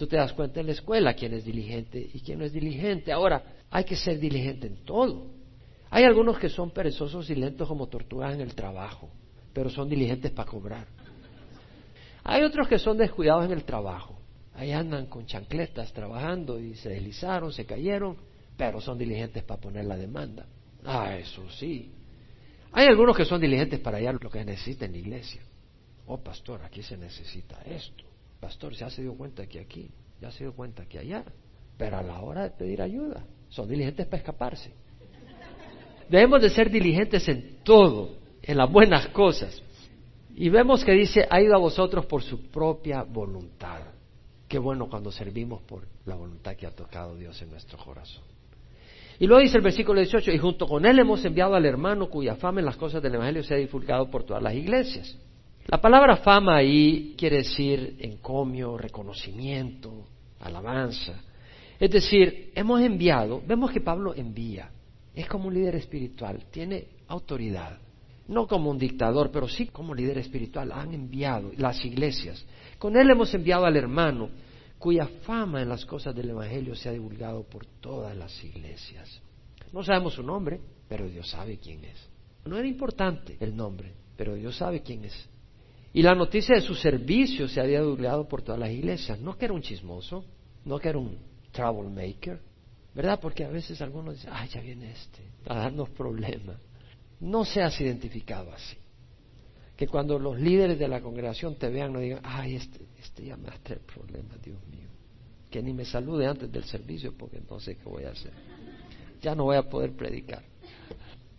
[0.00, 3.12] Tú te das cuenta en la escuela quién es diligente y quién no es diligente.
[3.12, 5.26] Ahora, hay que ser diligente en todo.
[5.90, 9.10] Hay algunos que son perezosos y lentos como tortugas en el trabajo,
[9.52, 10.86] pero son diligentes para cobrar.
[12.24, 14.18] Hay otros que son descuidados en el trabajo.
[14.54, 18.16] Ahí andan con chancletas trabajando y se deslizaron, se cayeron,
[18.56, 20.46] pero son diligentes para poner la demanda.
[20.82, 21.92] Ah, eso sí.
[22.72, 25.42] Hay algunos que son diligentes para hallar lo que necesita en la iglesia.
[26.06, 28.09] Oh, pastor, aquí se necesita esto.
[28.40, 31.24] Pastor, ya se dio cuenta que aquí, ya se dio cuenta que allá.
[31.76, 34.72] Pero a la hora de pedir ayuda, son diligentes para escaparse.
[36.08, 39.62] Debemos de ser diligentes en todo, en las buenas cosas.
[40.34, 43.80] Y vemos que dice, ha ido a vosotros por su propia voluntad.
[44.48, 48.24] Qué bueno cuando servimos por la voluntad que ha tocado Dios en nuestro corazón.
[49.20, 52.36] Y luego dice el versículo 18, y junto con él hemos enviado al hermano cuya
[52.36, 55.16] fama en las cosas del Evangelio se ha divulgado por todas las iglesias.
[55.66, 60.06] La palabra fama ahí quiere decir encomio, reconocimiento,
[60.40, 61.22] alabanza.
[61.78, 64.70] Es decir, hemos enviado, vemos que Pablo envía,
[65.14, 67.78] es como un líder espiritual, tiene autoridad,
[68.28, 72.44] no como un dictador, pero sí como líder espiritual, han enviado las iglesias.
[72.78, 74.30] Con él hemos enviado al hermano
[74.78, 79.20] cuya fama en las cosas del Evangelio se ha divulgado por todas las iglesias.
[79.72, 82.08] No sabemos su nombre, pero Dios sabe quién es.
[82.44, 85.28] No era importante el nombre, pero Dios sabe quién es.
[85.92, 89.18] Y la noticia de su servicio se había divulgado por todas las iglesias.
[89.20, 90.24] No que era un chismoso,
[90.64, 91.18] no que era un
[91.52, 92.40] troublemaker,
[92.94, 93.18] ¿verdad?
[93.20, 96.56] Porque a veces algunos dicen, ay, ya viene este, a darnos problemas.
[97.18, 98.76] No seas identificado así
[99.80, 103.38] que cuando los líderes de la congregación te vean no digan, ay, este, este ya
[103.38, 104.90] me va a traer problemas, Dios mío.
[105.50, 108.30] Que ni me salude antes del servicio porque entonces qué voy a hacer.
[109.22, 110.44] Ya no voy a poder predicar.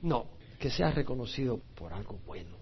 [0.01, 0.25] No,
[0.57, 2.57] que seas reconocido por algo bueno.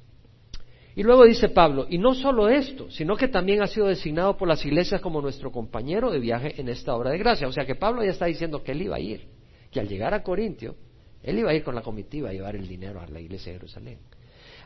[0.99, 4.49] Y luego dice Pablo, y no solo esto, sino que también ha sido designado por
[4.49, 7.47] las iglesias como nuestro compañero de viaje en esta obra de gracia.
[7.47, 9.29] O sea que Pablo ya está diciendo que él iba a ir,
[9.71, 10.75] que al llegar a Corintio,
[11.23, 13.59] él iba a ir con la comitiva a llevar el dinero a la iglesia de
[13.59, 13.99] Jerusalén.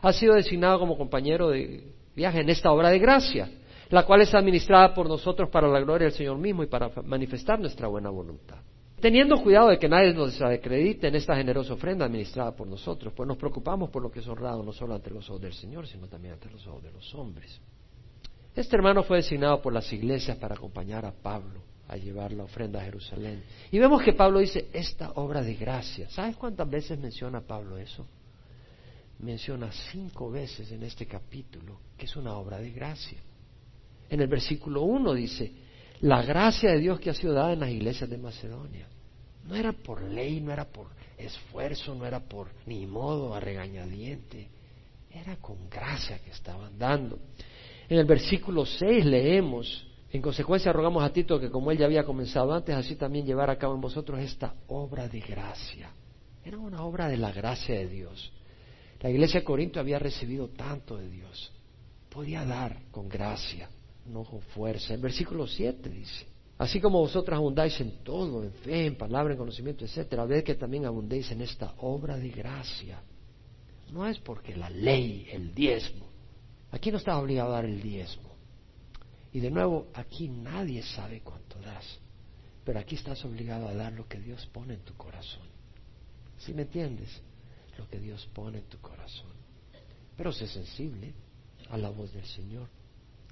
[0.02, 1.84] Ha sido designado como compañero de
[2.16, 3.48] viaje en esta obra de gracia,
[3.90, 7.60] la cual es administrada por nosotros para la gloria del Señor mismo y para manifestar
[7.60, 8.58] nuestra buena voluntad.
[9.04, 13.28] Teniendo cuidado de que nadie nos acredite en esta generosa ofrenda administrada por nosotros, pues
[13.28, 16.06] nos preocupamos por lo que es honrado no solo ante los ojos del Señor, sino
[16.06, 17.60] también ante los ojos de los hombres.
[18.56, 22.80] Este hermano fue designado por las iglesias para acompañar a Pablo a llevar la ofrenda
[22.80, 23.44] a Jerusalén.
[23.70, 26.08] Y vemos que Pablo dice, esta obra de gracia.
[26.08, 28.06] ¿Sabes cuántas veces menciona Pablo eso?
[29.18, 33.18] Menciona cinco veces en este capítulo que es una obra de gracia.
[34.08, 35.52] En el versículo 1 dice,
[36.00, 38.88] la gracia de Dios que ha sido dada en las iglesias de Macedonia.
[39.46, 44.48] No era por ley, no era por esfuerzo, no era por ni modo a regañadiente,
[45.10, 47.18] era con gracia que estaban dando.
[47.88, 52.04] En el versículo 6 leemos, en consecuencia rogamos a Tito que como él ya había
[52.04, 55.90] comenzado antes, así también llevar a cabo en vosotros esta obra de gracia.
[56.44, 58.32] Era una obra de la gracia de Dios.
[59.00, 61.52] La iglesia de Corinto había recibido tanto de Dios.
[62.08, 63.68] Podía dar con gracia,
[64.06, 64.94] no con fuerza.
[64.94, 66.26] El versículo 7 dice,
[66.64, 70.54] así como vosotros abundáis en todo, en fe, en palabra, en conocimiento, etcétera, ved que
[70.54, 73.02] también abundéis en esta obra de gracia.
[73.92, 76.06] No es porque la ley, el diezmo.
[76.70, 78.34] Aquí no estás obligado a dar el diezmo.
[79.32, 82.00] Y de nuevo, aquí nadie sabe cuánto das.
[82.64, 85.46] Pero aquí estás obligado a dar lo que Dios pone en tu corazón.
[86.38, 87.22] ¿Sí me entiendes?
[87.78, 89.32] lo que Dios pone en tu corazón.
[90.16, 91.12] Pero sé sensible
[91.70, 92.68] a la voz del Señor.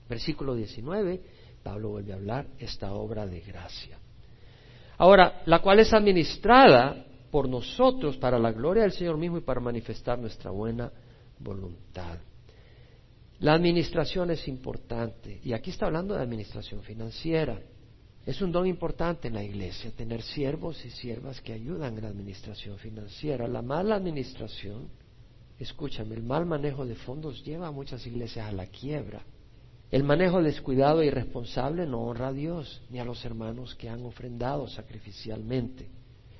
[0.08, 1.22] Versículo 19,
[1.62, 3.98] Pablo vuelve a hablar esta obra de gracia.
[4.98, 9.60] Ahora, la cual es administrada por nosotros para la gloria del Señor mismo y para
[9.60, 10.92] manifestar nuestra buena
[11.38, 12.18] voluntad.
[13.40, 17.58] La administración es importante y aquí está hablando de administración financiera.
[18.24, 22.10] Es un don importante en la iglesia tener siervos y siervas que ayudan en la
[22.10, 23.48] administración financiera.
[23.48, 24.88] La mala administración,
[25.58, 29.24] escúchame, el mal manejo de fondos lleva a muchas iglesias a la quiebra.
[29.92, 34.02] El manejo descuidado y irresponsable no honra a Dios ni a los hermanos que han
[34.06, 35.90] ofrendado sacrificialmente.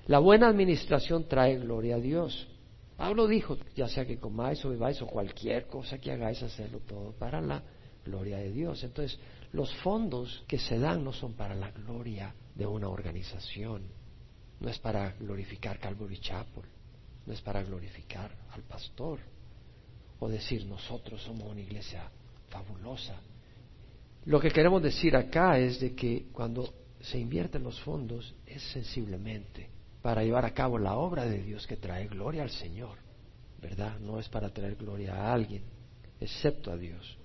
[0.07, 2.49] La buena administración trae gloria a Dios.
[2.97, 7.13] Pablo dijo, ya sea que comáis o bebáis o cualquier cosa que hagáis, hacerlo todo
[7.13, 7.63] para la
[8.03, 8.83] gloria de Dios.
[8.85, 9.21] Entonces,
[9.53, 13.83] los fondos que se dan no son para la gloria de una organización,
[14.61, 16.65] no es para glorificar Calvary Chapel,
[17.27, 19.19] no es para glorificar al pastor
[20.21, 22.11] o decir nosotros somos una iglesia
[22.49, 23.21] fabulosa.
[24.25, 29.69] Lo que queremos decir acá es de que cuando se invierten los fondos es sensiblemente
[30.01, 32.99] para llevar a cabo la obra de Dios que trae gloria al Señor,
[33.61, 33.99] ¿verdad?
[33.99, 35.63] No es para traer gloria a alguien,
[36.21, 37.19] excepto a Dios.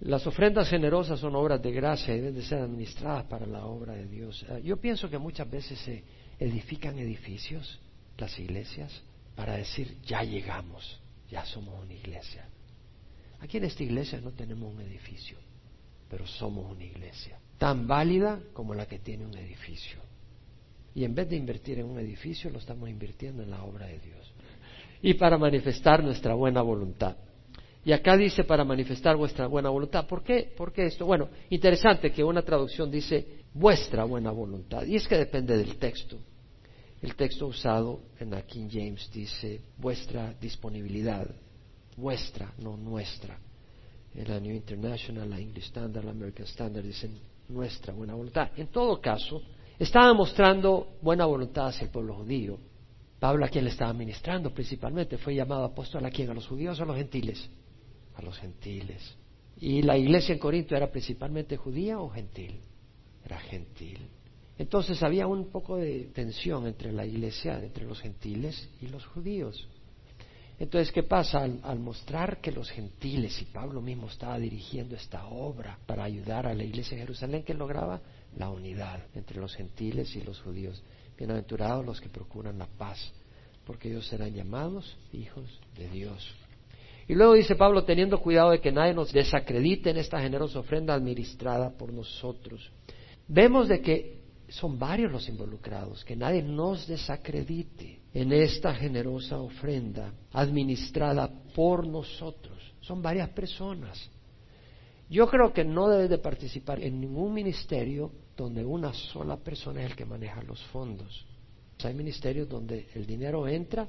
[0.00, 3.94] Las ofrendas generosas son obras de gracia y deben de ser administradas para la obra
[3.94, 4.44] de Dios.
[4.48, 6.02] Eh, yo pienso que muchas veces se
[6.38, 7.78] edifican edificios,
[8.16, 9.02] las iglesias,
[9.36, 12.48] para decir, ya llegamos, ya somos una iglesia.
[13.40, 15.38] Aquí en esta iglesia no tenemos un edificio,
[16.10, 20.00] pero somos una iglesia, tan válida como la que tiene un edificio.
[20.94, 24.00] Y en vez de invertir en un edificio, lo estamos invirtiendo en la obra de
[24.00, 24.32] Dios.
[25.00, 27.16] Y para manifestar nuestra buena voluntad.
[27.84, 30.06] Y acá dice para manifestar vuestra buena voluntad.
[30.06, 30.52] ¿Por qué?
[30.54, 31.06] ¿Por qué esto?
[31.06, 34.84] Bueno, interesante que una traducción dice vuestra buena voluntad.
[34.84, 36.18] Y es que depende del texto.
[37.00, 41.26] El texto usado en la King James dice vuestra disponibilidad.
[41.96, 43.38] Vuestra, no nuestra.
[44.14, 47.18] La New International, la English Standard, la American Standard dicen
[47.48, 48.50] nuestra buena voluntad.
[48.56, 49.42] En todo caso,
[49.78, 52.58] estaba mostrando buena voluntad hacia el pueblo judío.
[53.18, 56.78] Pablo a quien le estaba ministrando principalmente fue llamado apóstol a quién, a los judíos
[56.80, 57.50] o a los gentiles
[58.20, 59.16] a los gentiles.
[59.58, 62.60] ¿Y la iglesia en Corinto era principalmente judía o gentil?
[63.24, 63.98] Era gentil.
[64.58, 69.66] Entonces había un poco de tensión entre la iglesia, entre los gentiles y los judíos.
[70.60, 71.42] Entonces, ¿qué pasa?
[71.42, 76.52] Al, mostrar que los gentiles, y Pablo mismo estaba dirigiendo esta obra para ayudar a
[76.52, 78.02] la iglesia de Jerusalén, que lograba
[78.36, 80.82] la unidad entre los gentiles y los judíos.
[81.16, 83.10] Bienaventurados los que procuran la paz,
[83.64, 86.30] porque ellos serán llamados hijos de Dios.
[87.08, 90.92] Y luego dice Pablo, teniendo cuidado de que nadie nos desacredite en esta generosa ofrenda
[90.92, 92.70] administrada por nosotros.
[93.26, 94.19] Vemos de que
[94.50, 102.58] son varios los involucrados, que nadie nos desacredite en esta generosa ofrenda administrada por nosotros.
[102.80, 104.10] Son varias personas.
[105.08, 109.90] Yo creo que no debes de participar en ningún ministerio donde una sola persona es
[109.90, 111.26] el que maneja los fondos.
[111.82, 113.88] Hay ministerios donde el dinero entra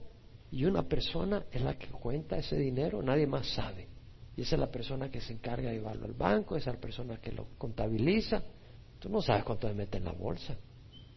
[0.52, 3.88] y una persona es la que cuenta ese dinero, nadie más sabe.
[4.36, 6.82] Y esa es la persona que se encarga de llevarlo al banco, esa es la
[6.82, 8.44] persona que lo contabiliza.
[9.02, 10.56] Tú no sabes cuánto le mete en la bolsa.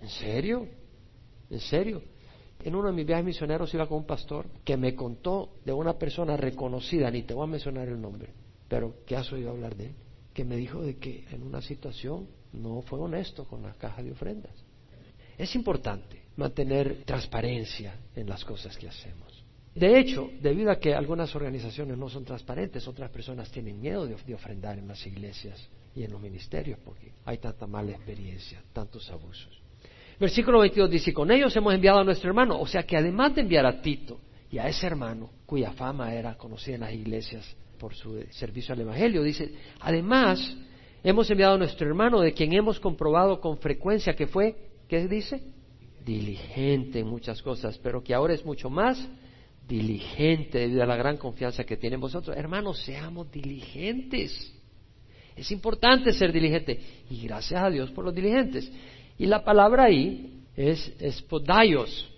[0.00, 0.66] ¿En serio?
[1.50, 2.02] ¿En serio?
[2.64, 5.98] En uno de mis viajes misioneros iba con un pastor que me contó de una
[5.98, 8.32] persona reconocida, ni te voy a mencionar el nombre,
[8.68, 9.94] pero que has oído hablar de él,
[10.32, 14.12] que me dijo de que en una situación no fue honesto con la caja de
[14.12, 14.54] ofrendas.
[15.36, 19.44] Es importante mantener transparencia en las cosas que hacemos.
[19.74, 24.34] De hecho, debido a que algunas organizaciones no son transparentes, otras personas tienen miedo de,
[24.34, 29.60] ofrendar en las iglesias y en los ministerios porque hay tanta mala experiencia, tantos abusos.
[30.18, 33.42] Versículo 22 dice, con ellos hemos enviado a nuestro hermano, o sea que además de
[33.42, 34.18] enviar a Tito
[34.50, 38.80] y a ese hermano, cuya fama era conocida en las iglesias por su servicio al
[38.80, 40.56] Evangelio, dice, además
[41.02, 44.56] hemos enviado a nuestro hermano de quien hemos comprobado con frecuencia que fue,
[44.88, 45.42] ¿qué dice?
[46.04, 49.04] Diligente en muchas cosas, pero que ahora es mucho más
[49.66, 52.36] diligente debido a la gran confianza que tienen vosotros.
[52.36, 54.54] Hermanos, seamos diligentes.
[55.36, 58.70] Es importante ser diligente y gracias a Dios por los diligentes.
[59.18, 62.10] Y la palabra ahí es espodaios,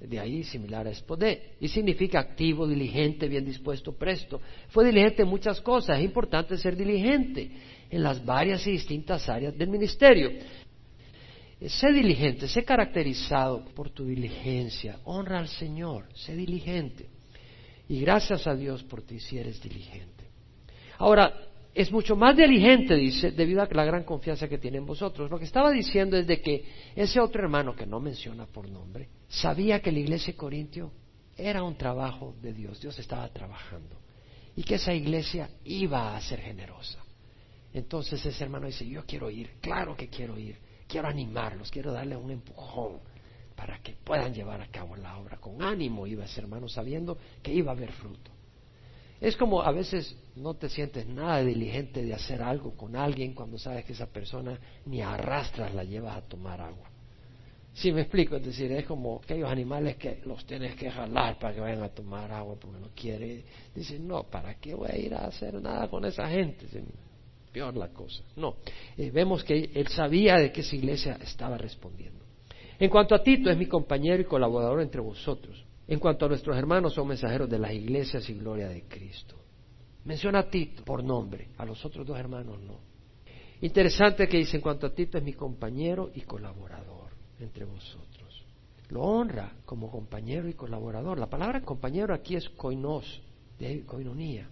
[0.00, 4.40] de ahí similar a espodé, y significa activo, diligente, bien dispuesto, presto.
[4.68, 7.50] Fue diligente en muchas cosas, es importante ser diligente
[7.90, 10.30] en las varias y distintas áreas del ministerio.
[11.66, 14.98] Sé diligente, sé caracterizado por tu diligencia.
[15.04, 17.08] Honra al Señor, sé diligente.
[17.88, 20.24] Y gracias a Dios por ti si eres diligente.
[20.98, 21.32] Ahora,
[21.74, 25.30] es mucho más diligente, dice, debido a la gran confianza que tiene en vosotros.
[25.30, 29.08] Lo que estaba diciendo es de que ese otro hermano que no menciona por nombre,
[29.28, 30.92] sabía que la iglesia de Corintio
[31.36, 33.98] era un trabajo de Dios, Dios estaba trabajando.
[34.56, 37.04] Y que esa iglesia iba a ser generosa.
[37.72, 40.56] Entonces ese hermano dice, yo quiero ir, claro que quiero ir
[40.86, 43.00] quiero animarlos, quiero darles un empujón
[43.56, 45.38] para que puedan llevar a cabo la obra.
[45.38, 48.30] Con ánimo iba ese hermano sabiendo que iba a haber fruto.
[49.20, 53.58] Es como a veces no te sientes nada diligente de hacer algo con alguien cuando
[53.58, 56.90] sabes que esa persona ni arrastras la llevas a tomar agua.
[57.74, 61.54] Si me explico, es decir, es como aquellos animales que los tienes que jalar para
[61.54, 63.44] que vayan a tomar agua porque no quiere.
[63.74, 66.66] Dicen, no, ¿para qué voy a ir a hacer nada con esa gente?
[67.52, 68.22] peor la cosa.
[68.36, 68.56] No,
[68.98, 72.24] eh, vemos que él sabía de qué esa iglesia estaba respondiendo.
[72.78, 75.63] En cuanto a Tito, es mi compañero y colaborador entre vosotros.
[75.86, 79.36] En cuanto a nuestros hermanos, son mensajeros de las iglesias y gloria de Cristo.
[80.04, 82.78] Menciona a Tito por nombre, a los otros dos hermanos no.
[83.60, 88.44] Interesante que dice, en cuanto a Tito, es mi compañero y colaborador entre vosotros.
[88.88, 91.18] Lo honra como compañero y colaborador.
[91.18, 93.22] La palabra compañero aquí es koinos,
[93.58, 94.48] de koinonía.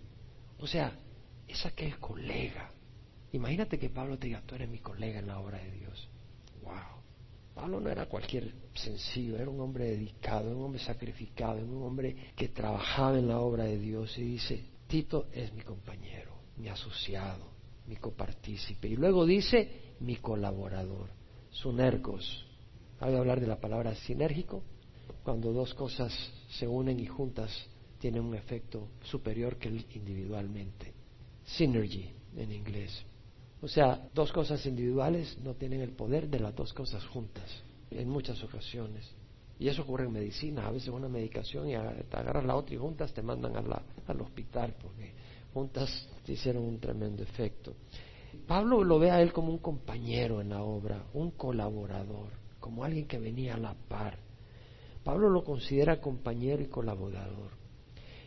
[0.58, 0.98] O sea,
[1.46, 2.70] es aquel colega,
[3.32, 6.08] Imagínate que Pablo te diga, tú eres mi colega en la obra de Dios.
[6.62, 7.01] Wow.
[7.54, 12.48] Pablo no era cualquier sencillo, era un hombre dedicado, un hombre sacrificado, un hombre que
[12.48, 17.52] trabajaba en la obra de Dios y dice, Tito es mi compañero, mi asociado,
[17.86, 18.88] mi copartícipe.
[18.88, 21.10] Y luego dice, mi colaborador,
[21.50, 22.46] sunergos.
[22.98, 24.62] Que hablar de la palabra sinérgico,
[25.24, 26.12] cuando dos cosas
[26.50, 27.50] se unen y juntas
[27.98, 30.92] tienen un efecto superior que individualmente.
[31.44, 33.04] Synergy en inglés.
[33.62, 37.48] O sea, dos cosas individuales no tienen el poder de las dos cosas juntas,
[37.92, 39.08] en muchas ocasiones.
[39.60, 42.78] Y eso ocurre en medicina, a veces una medicación y te agarras la otra y
[42.78, 45.12] juntas te mandan al hospital porque
[45.54, 47.74] juntas te hicieron un tremendo efecto.
[48.48, 53.06] Pablo lo ve a él como un compañero en la obra, un colaborador, como alguien
[53.06, 54.18] que venía a la par.
[55.04, 57.61] Pablo lo considera compañero y colaborador.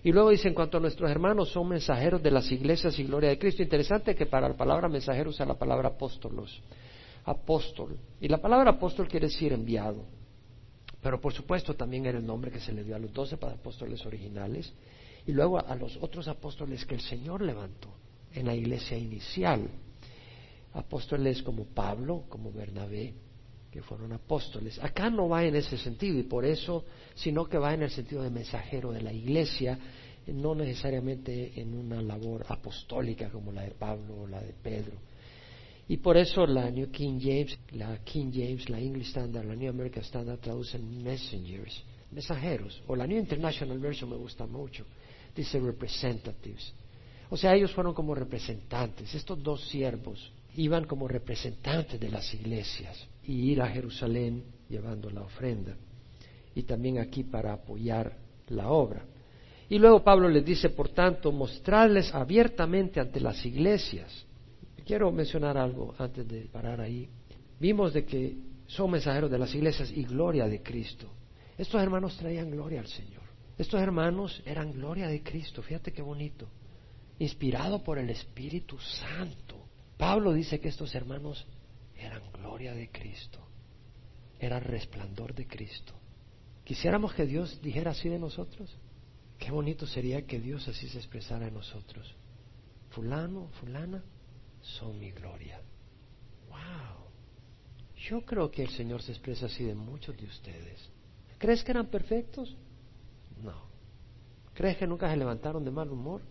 [0.05, 3.31] Y luego dice, en cuanto a nuestros hermanos, son mensajeros de las iglesias y gloria
[3.31, 3.63] de Cristo.
[3.63, 6.61] Interesante que para la palabra mensajero usa la palabra apóstolos.
[7.23, 7.97] Apóstol.
[8.21, 10.05] Y la palabra apóstol quiere decir enviado.
[11.01, 14.05] Pero por supuesto también era el nombre que se le dio a los doce apóstoles
[14.05, 14.71] originales
[15.25, 17.89] y luego a los otros apóstoles que el Señor levantó
[18.31, 19.67] en la iglesia inicial.
[20.73, 23.15] Apóstoles como Pablo, como Bernabé,
[23.75, 24.79] que fueron apóstoles.
[24.81, 28.23] Acá no va en ese sentido y por eso, sino que va en el sentido
[28.23, 29.77] de mensajero de la iglesia,
[30.27, 34.95] no necesariamente en una labor apostólica como la de Pablo o la de Pedro.
[35.89, 39.69] Y por eso la New King James, la King James, la English Standard, la New
[39.69, 44.85] American Standard traducen messengers, mensajeros, o la New International Version me gusta mucho,
[45.35, 46.73] dice representatives.
[47.29, 53.09] O sea, ellos fueron como representantes, estos dos siervos iban como representantes de las iglesias
[53.27, 55.75] y ir a Jerusalén llevando la ofrenda.
[56.53, 58.17] Y también aquí para apoyar
[58.47, 59.03] la obra.
[59.67, 64.25] Y luego Pablo les dice, por tanto, mostrarles abiertamente ante las iglesias.
[64.85, 67.09] Quiero mencionar algo antes de parar ahí.
[67.59, 71.07] Vimos de que son mensajeros de las iglesias y gloria de Cristo.
[71.57, 73.23] Estos hermanos traían gloria al Señor.
[73.57, 75.63] Estos hermanos eran gloria de Cristo.
[75.63, 76.47] Fíjate qué bonito.
[77.17, 79.55] inspirado por el Espíritu Santo.
[79.97, 81.47] Pablo dice que estos hermanos
[81.97, 83.39] eran gloria de Cristo,
[84.39, 85.93] eran resplandor de Cristo.
[86.63, 88.75] Quisiéramos que Dios dijera así de nosotros.
[89.37, 92.15] Qué bonito sería que Dios así se expresara en nosotros.
[92.89, 94.03] Fulano, fulana,
[94.61, 95.61] son mi gloria.
[96.49, 97.05] Wow.
[98.09, 100.89] Yo creo que el Señor se expresa así de muchos de ustedes.
[101.37, 102.55] ¿Crees que eran perfectos?
[103.43, 103.65] No.
[104.53, 106.21] ¿Crees que nunca se levantaron de mal humor?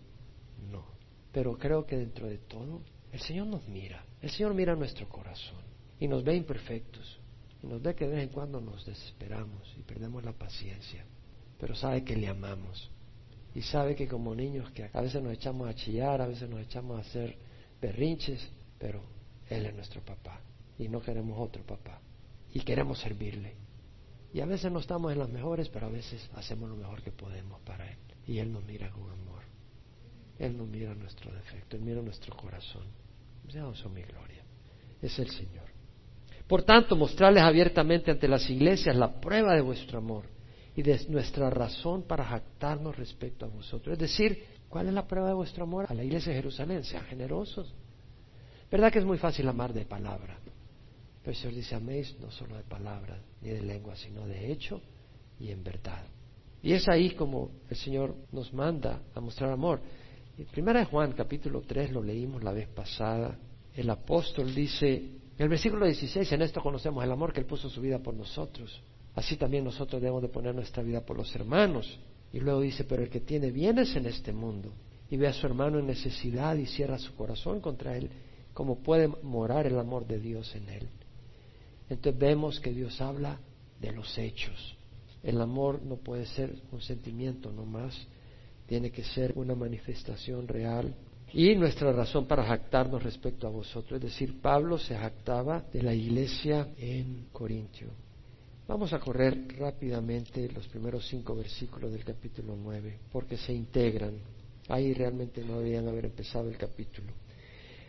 [0.71, 0.85] No.
[1.31, 2.81] Pero creo que dentro de todo,
[3.15, 4.03] el Señor nos mira.
[4.21, 5.61] El Señor mira nuestro corazón
[6.01, 7.17] y nos ve imperfectos.
[7.63, 11.05] Y nos ve que de vez en cuando nos desesperamos y perdemos la paciencia.
[11.57, 12.91] Pero sabe que le amamos.
[13.55, 16.59] Y sabe que como niños que a veces nos echamos a chillar, a veces nos
[16.59, 17.37] echamos a hacer
[17.81, 19.01] berrinches, pero
[19.49, 20.41] Él es nuestro papá.
[20.77, 22.01] Y no queremos otro papá.
[22.53, 23.53] Y queremos servirle.
[24.33, 27.11] Y a veces no estamos en las mejores, pero a veces hacemos lo mejor que
[27.13, 27.97] podemos para Él.
[28.27, 29.43] Y Él nos mira con amor.
[30.37, 33.04] Él no mira nuestro defecto, Él mira nuestro corazón.
[33.51, 34.43] Son mi gloria.
[35.01, 35.65] Es el Señor.
[36.47, 40.25] Por tanto, mostrarles abiertamente ante las iglesias la prueba de vuestro amor
[40.75, 43.93] y de nuestra razón para jactarnos respecto a vosotros.
[43.93, 45.85] Es decir, ¿cuál es la prueba de vuestro amor?
[45.89, 47.73] A la iglesia de Jerusalén, sean generosos.
[48.69, 50.37] ¿Verdad que es muy fácil amar de palabra?
[51.21, 54.81] Pero el Señor dice, améis no solo de palabra ni de lengua, sino de hecho
[55.39, 56.05] y en verdad.
[56.61, 59.81] Y es ahí como el Señor nos manda a mostrar amor.
[60.43, 63.37] Primera de Juan, capítulo 3, lo leímos la vez pasada.
[63.73, 67.69] El apóstol dice, en el versículo 16, en esto conocemos el amor que Él puso
[67.69, 68.81] su vida por nosotros.
[69.15, 71.99] Así también nosotros debemos de poner nuestra vida por los hermanos.
[72.33, 74.73] Y luego dice, pero el que tiene bienes en este mundo
[75.09, 78.09] y ve a su hermano en necesidad y cierra su corazón contra él,
[78.53, 80.89] ¿cómo puede morar el amor de Dios en él?
[81.89, 83.39] Entonces vemos que Dios habla
[83.79, 84.75] de los hechos.
[85.23, 88.05] El amor no puede ser un sentimiento nomás,
[88.67, 90.93] tiene que ser una manifestación real.
[91.33, 95.93] Y nuestra razón para jactarnos respecto a vosotros, es decir, Pablo se jactaba de la
[95.93, 97.89] iglesia en Corintio.
[98.67, 104.13] Vamos a correr rápidamente los primeros cinco versículos del capítulo nueve, porque se integran.
[104.69, 107.11] Ahí realmente no debían haber empezado el capítulo.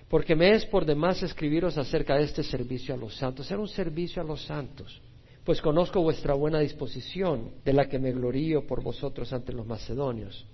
[0.09, 3.51] Porque me es por demás escribiros acerca de este servicio a los santos.
[3.51, 5.01] Era un servicio a los santos
[5.47, 10.45] pues conozco vuestra buena disposición, de la que me glorío por vosotros ante los macedonios.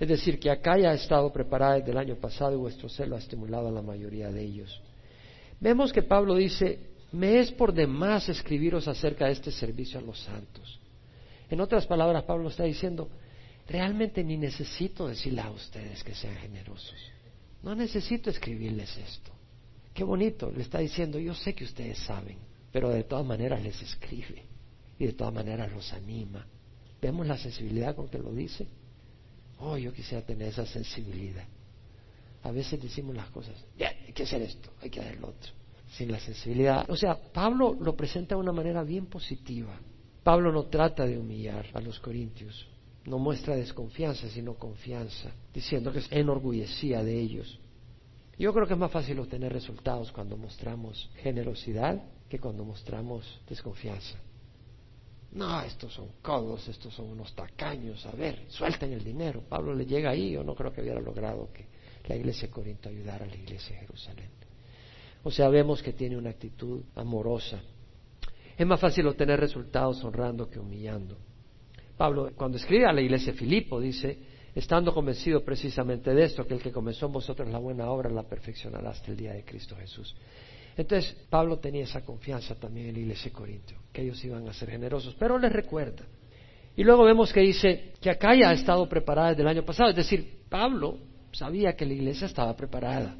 [0.00, 3.14] Es decir, que acá ya ha estado preparada desde el año pasado y vuestro celo
[3.14, 4.80] ha estimulado a la mayoría de ellos.
[5.60, 6.78] Vemos que Pablo dice,
[7.12, 10.80] me es por demás escribiros acerca de este servicio a los santos.
[11.50, 13.10] En otras palabras, Pablo está diciendo,
[13.68, 16.96] realmente ni necesito decirle a ustedes que sean generosos.
[17.62, 19.30] No necesito escribirles esto.
[19.92, 23.80] Qué bonito, le está diciendo, yo sé que ustedes saben pero de todas maneras les
[23.82, 24.44] escribe
[24.98, 26.46] y de todas maneras los anima.
[27.00, 28.66] ¿Vemos la sensibilidad con que lo dice?
[29.60, 31.44] Oh, yo quisiera tener esa sensibilidad.
[32.42, 35.52] A veces decimos las cosas, ya, hay que hacer esto, hay que hacer lo otro,
[35.92, 36.88] sin la sensibilidad.
[36.88, 39.78] O sea, Pablo lo presenta de una manera bien positiva.
[40.22, 42.66] Pablo no trata de humillar a los corintios,
[43.04, 47.58] no muestra desconfianza, sino confianza, diciendo que se enorgullecía de ellos.
[48.38, 54.16] Yo creo que es más fácil obtener resultados cuando mostramos generosidad que cuando mostramos desconfianza.
[55.32, 59.42] No, estos son codos, estos son unos tacaños, a ver, suelten el dinero.
[59.48, 61.66] Pablo le llega ahí, yo no creo que hubiera logrado que
[62.08, 64.30] la iglesia de Corinto ayudara a la iglesia de Jerusalén.
[65.22, 67.60] O sea, vemos que tiene una actitud amorosa.
[68.56, 71.16] Es más fácil obtener resultados honrando que humillando.
[71.96, 74.18] Pablo, cuando escribe a la iglesia de Filipo, dice,
[74.54, 78.22] estando convencido precisamente de esto, que el que comenzó en vosotros la buena obra la
[78.22, 80.14] perfeccionará hasta el día de Cristo Jesús.
[80.76, 84.52] Entonces, Pablo tenía esa confianza también en la iglesia de Corintio, que ellos iban a
[84.52, 86.04] ser generosos, pero les recuerda.
[86.76, 89.90] Y luego vemos que dice que acá ya ha estado preparada desde el año pasado,
[89.90, 90.98] es decir, Pablo
[91.32, 93.16] sabía que la iglesia estaba preparada.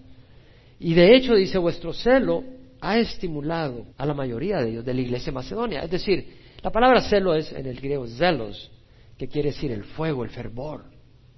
[0.79, 2.43] Y de hecho dice, vuestro celo
[2.81, 5.83] ha estimulado a la mayoría de ellos de la iglesia macedonia.
[5.83, 6.27] Es decir,
[6.63, 8.71] la palabra celo es en el griego zelos,
[9.19, 10.85] que quiere decir el fuego, el fervor.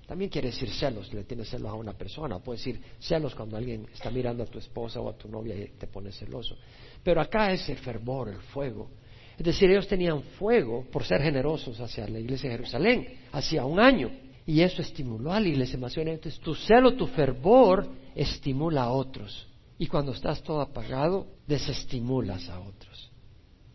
[0.06, 2.38] También quiere decir celos, le tienes celos a una persona.
[2.38, 5.68] Puede decir celos cuando alguien está mirando a tu esposa o a tu novia y
[5.78, 6.56] te pone celoso.
[7.02, 8.90] Pero acá es el fervor, el fuego.
[9.38, 13.80] Es decir, ellos tenían fuego por ser generosos hacia la iglesia de Jerusalén, hacía un
[13.80, 14.10] año.
[14.44, 19.46] Y eso estimuló a la iglesia más Entonces, tu celo, tu fervor estimula a otros.
[19.78, 23.10] Y cuando estás todo apagado, desestimulas a otros.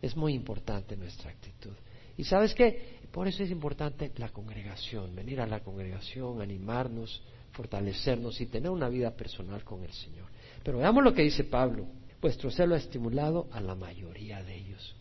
[0.00, 1.72] Es muy importante nuestra actitud.
[2.16, 2.97] ¿Y sabes qué?
[3.18, 8.88] Por eso es importante la congregación, venir a la congregación, animarnos, fortalecernos y tener una
[8.88, 10.26] vida personal con el Señor.
[10.62, 11.88] Pero veamos lo que dice Pablo.
[12.20, 14.94] Vuestro celo ha estimulado a la mayoría de ellos.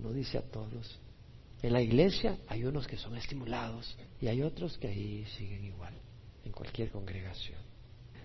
[0.00, 0.98] No dice a todos.
[1.62, 5.94] En la iglesia hay unos que son estimulados y hay otros que ahí siguen igual,
[6.44, 7.60] en cualquier congregación.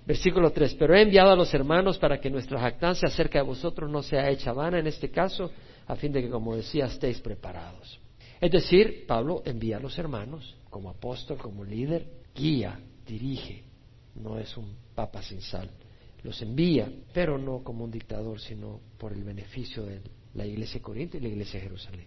[0.07, 0.73] Versículo 3.
[0.73, 4.27] Pero he enviado a los hermanos para que nuestra jactancia acerca de vosotros no sea
[4.31, 5.51] hecha vana en este caso,
[5.85, 7.99] a fin de que, como decía, estéis preparados.
[8.45, 13.63] Es decir, Pablo envía a los hermanos como apóstol, como líder, guía, dirige.
[14.13, 15.67] No es un papa sin sal.
[16.21, 19.99] Los envía, pero no como un dictador, sino por el beneficio de
[20.35, 22.05] la iglesia de Corinto y la iglesia de Jerusalén.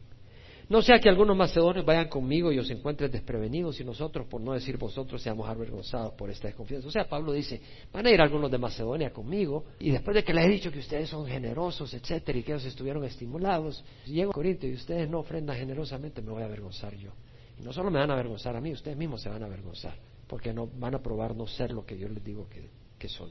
[0.68, 4.52] No sea que algunos macedonios vayan conmigo y os encuentren desprevenidos y nosotros, por no
[4.52, 6.86] decir vosotros, seamos avergonzados por esta desconfianza.
[6.86, 7.58] O sea, Pablo dice,
[7.90, 10.80] van a ir algunos de Macedonia conmigo y después de que les he dicho que
[10.80, 15.20] ustedes son generosos, etcétera, y que ellos estuvieron estimulados, llego a Corinto y ustedes no
[15.20, 17.12] ofrendan generosamente, me voy a avergonzar yo.
[17.58, 19.94] Y no solo me van a avergonzar a mí, ustedes mismos se van a avergonzar,
[20.26, 23.30] porque no van a probar no ser lo que yo les digo que, que son.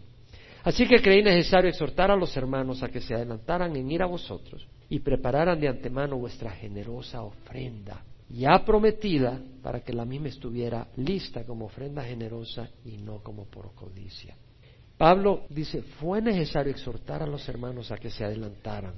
[0.67, 4.05] Así que creí necesario exhortar a los hermanos a que se adelantaran en ir a
[4.05, 10.85] vosotros y prepararan de antemano vuestra generosa ofrenda, ya prometida para que la misma estuviera
[10.97, 14.35] lista como ofrenda generosa y no como por codicia.
[14.97, 18.95] Pablo dice, fue necesario exhortar a los hermanos a que se adelantaran.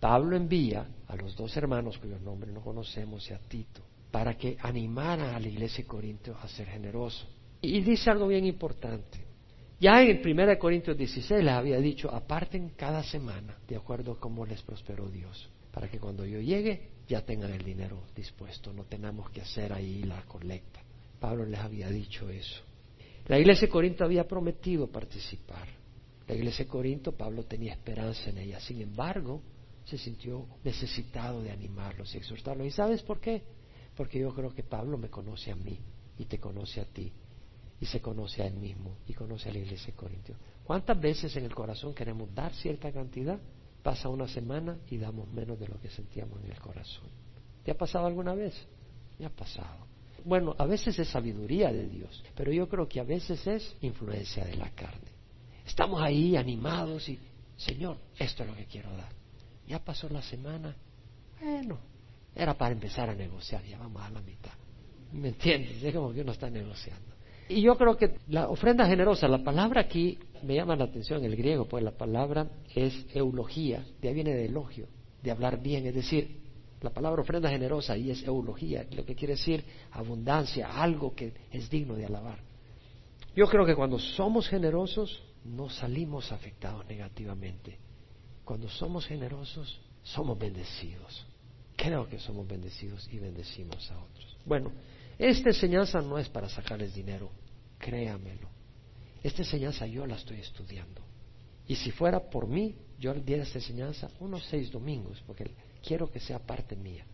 [0.00, 4.56] Pablo envía a los dos hermanos cuyos nombres no conocemos y a Tito para que
[4.60, 7.24] animaran a la iglesia de Corinto a ser generoso.
[7.62, 9.27] Y dice algo bien importante.
[9.80, 14.18] Ya en el 1 Corintios 16 les había dicho, aparten cada semana de acuerdo a
[14.18, 18.84] cómo les prosperó Dios, para que cuando yo llegue ya tengan el dinero dispuesto, no
[18.84, 20.82] tengamos que hacer ahí la colecta.
[21.20, 22.62] Pablo les había dicho eso.
[23.28, 25.68] La iglesia de Corinto había prometido participar.
[26.26, 28.58] La iglesia de Corinto, Pablo tenía esperanza en ella.
[28.60, 29.42] Sin embargo,
[29.84, 32.66] se sintió necesitado de animarlos y exhortarlos.
[32.66, 33.42] ¿Y sabes por qué?
[33.96, 35.78] Porque yo creo que Pablo me conoce a mí
[36.18, 37.12] y te conoce a ti
[37.80, 40.38] y se conoce a él mismo y conoce a la iglesia de Corintios.
[40.64, 43.38] ¿Cuántas veces en el corazón queremos dar cierta cantidad?
[43.82, 47.08] Pasa una semana y damos menos de lo que sentíamos en el corazón.
[47.64, 48.54] ¿Te ha pasado alguna vez?
[49.18, 49.86] Me ha pasado.
[50.24, 54.44] Bueno, a veces es sabiduría de Dios, pero yo creo que a veces es influencia
[54.44, 55.08] de la carne.
[55.64, 57.18] Estamos ahí animados y,
[57.56, 59.12] Señor, esto es lo que quiero dar.
[59.66, 60.74] Ya pasó la semana.
[61.40, 61.78] Bueno,
[62.34, 64.52] era para empezar a negociar, ya vamos a la mitad.
[65.12, 65.82] ¿Me entiendes?
[65.82, 67.17] Es como que uno está negociando.
[67.48, 71.32] Y yo creo que la ofrenda generosa, la palabra aquí me llama la atención en
[71.32, 74.86] el griego, pues la palabra es eulogía, de ahí viene de elogio,
[75.22, 76.40] de hablar bien, es decir,
[76.80, 81.68] la palabra ofrenda generosa ahí es eulogía, lo que quiere decir abundancia, algo que es
[81.70, 82.38] digno de alabar.
[83.34, 87.78] Yo creo que cuando somos generosos no salimos afectados negativamente.
[88.44, 91.26] Cuando somos generosos somos bendecidos.
[91.76, 94.36] Creo que somos bendecidos y bendecimos a otros.
[94.44, 94.72] Bueno,
[95.18, 97.30] esta enseñanza no es para sacarles dinero,
[97.78, 98.48] créamelo.
[99.22, 101.02] Esta enseñanza yo la estoy estudiando.
[101.66, 105.50] Y si fuera por mí, yo diera esta enseñanza unos seis domingos, porque
[105.82, 107.04] quiero que sea parte mía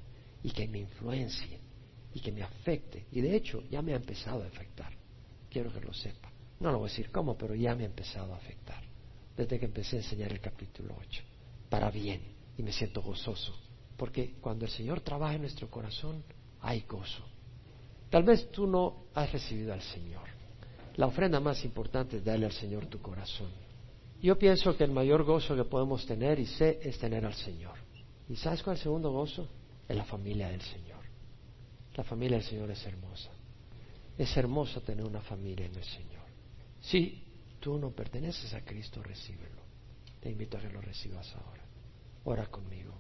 [0.43, 1.59] y que me influencie
[2.13, 3.07] y que me afecte.
[3.11, 4.93] Y de hecho, ya me ha empezado a afectar.
[5.51, 6.31] Quiero que lo sepa.
[6.61, 8.83] No lo voy a decir cómo, pero ya me ha empezado a afectar.
[9.37, 11.23] Desde que empecé a enseñar el capítulo 8.
[11.69, 12.23] Para bien.
[12.57, 13.53] Y me siento gozoso.
[13.97, 16.23] Porque cuando el Señor trabaja en nuestro corazón,
[16.61, 17.25] hay gozo.
[18.15, 20.23] Tal vez tú no has recibido al Señor.
[20.95, 23.51] La ofrenda más importante es darle al Señor tu corazón.
[24.23, 27.77] Yo pienso que el mayor gozo que podemos tener y sé es tener al Señor.
[28.29, 29.49] ¿Y sabes cuál es el segundo gozo?
[29.89, 31.01] Es la familia del Señor.
[31.97, 33.33] La familia del Señor es hermosa.
[34.17, 36.23] Es hermoso tener una familia en el Señor.
[36.83, 37.21] Si
[37.59, 39.61] tú no perteneces a Cristo, recíbelo.
[40.21, 41.65] Te invito a que lo recibas ahora.
[42.23, 42.95] Ora conmigo.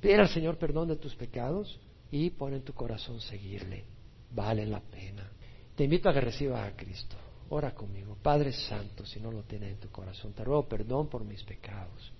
[0.00, 1.78] Pide al Señor perdón de tus pecados
[2.10, 3.92] y pon en tu corazón seguirle
[4.34, 5.30] vale la pena.
[5.74, 7.16] Te invito a que recibas a Cristo.
[7.50, 8.16] Ora conmigo.
[8.22, 12.12] Padre Santo, si no lo tienes en tu corazón, te ruego perdón por mis pecados.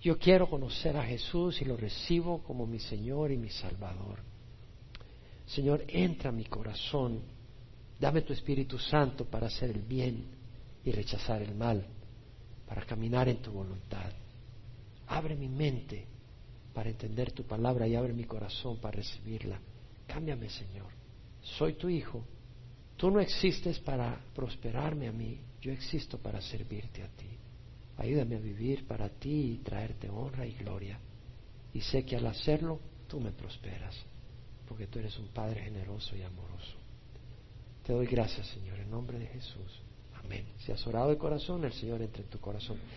[0.00, 4.20] Yo quiero conocer a Jesús y lo recibo como mi Señor y mi Salvador.
[5.46, 7.22] Señor, entra a mi corazón.
[7.98, 10.26] Dame tu Espíritu Santo para hacer el bien
[10.84, 11.86] y rechazar el mal,
[12.66, 14.12] para caminar en tu voluntad.
[15.06, 16.06] Abre mi mente
[16.74, 19.58] para entender tu palabra y abre mi corazón para recibirla.
[20.06, 21.03] Cámbiame, Señor
[21.44, 22.24] soy tu hijo,
[22.96, 27.28] tú no existes para prosperarme a mí, yo existo para servirte a ti.
[27.96, 30.98] Ayúdame a vivir para ti y traerte honra y gloria.
[31.72, 33.94] Y sé que al hacerlo, tú me prosperas,
[34.66, 36.76] porque tú eres un Padre generoso y amoroso.
[37.84, 39.80] Te doy gracias, Señor, en nombre de Jesús.
[40.14, 40.46] Amén.
[40.58, 42.78] Si has orado de corazón, el Señor entra en tu corazón.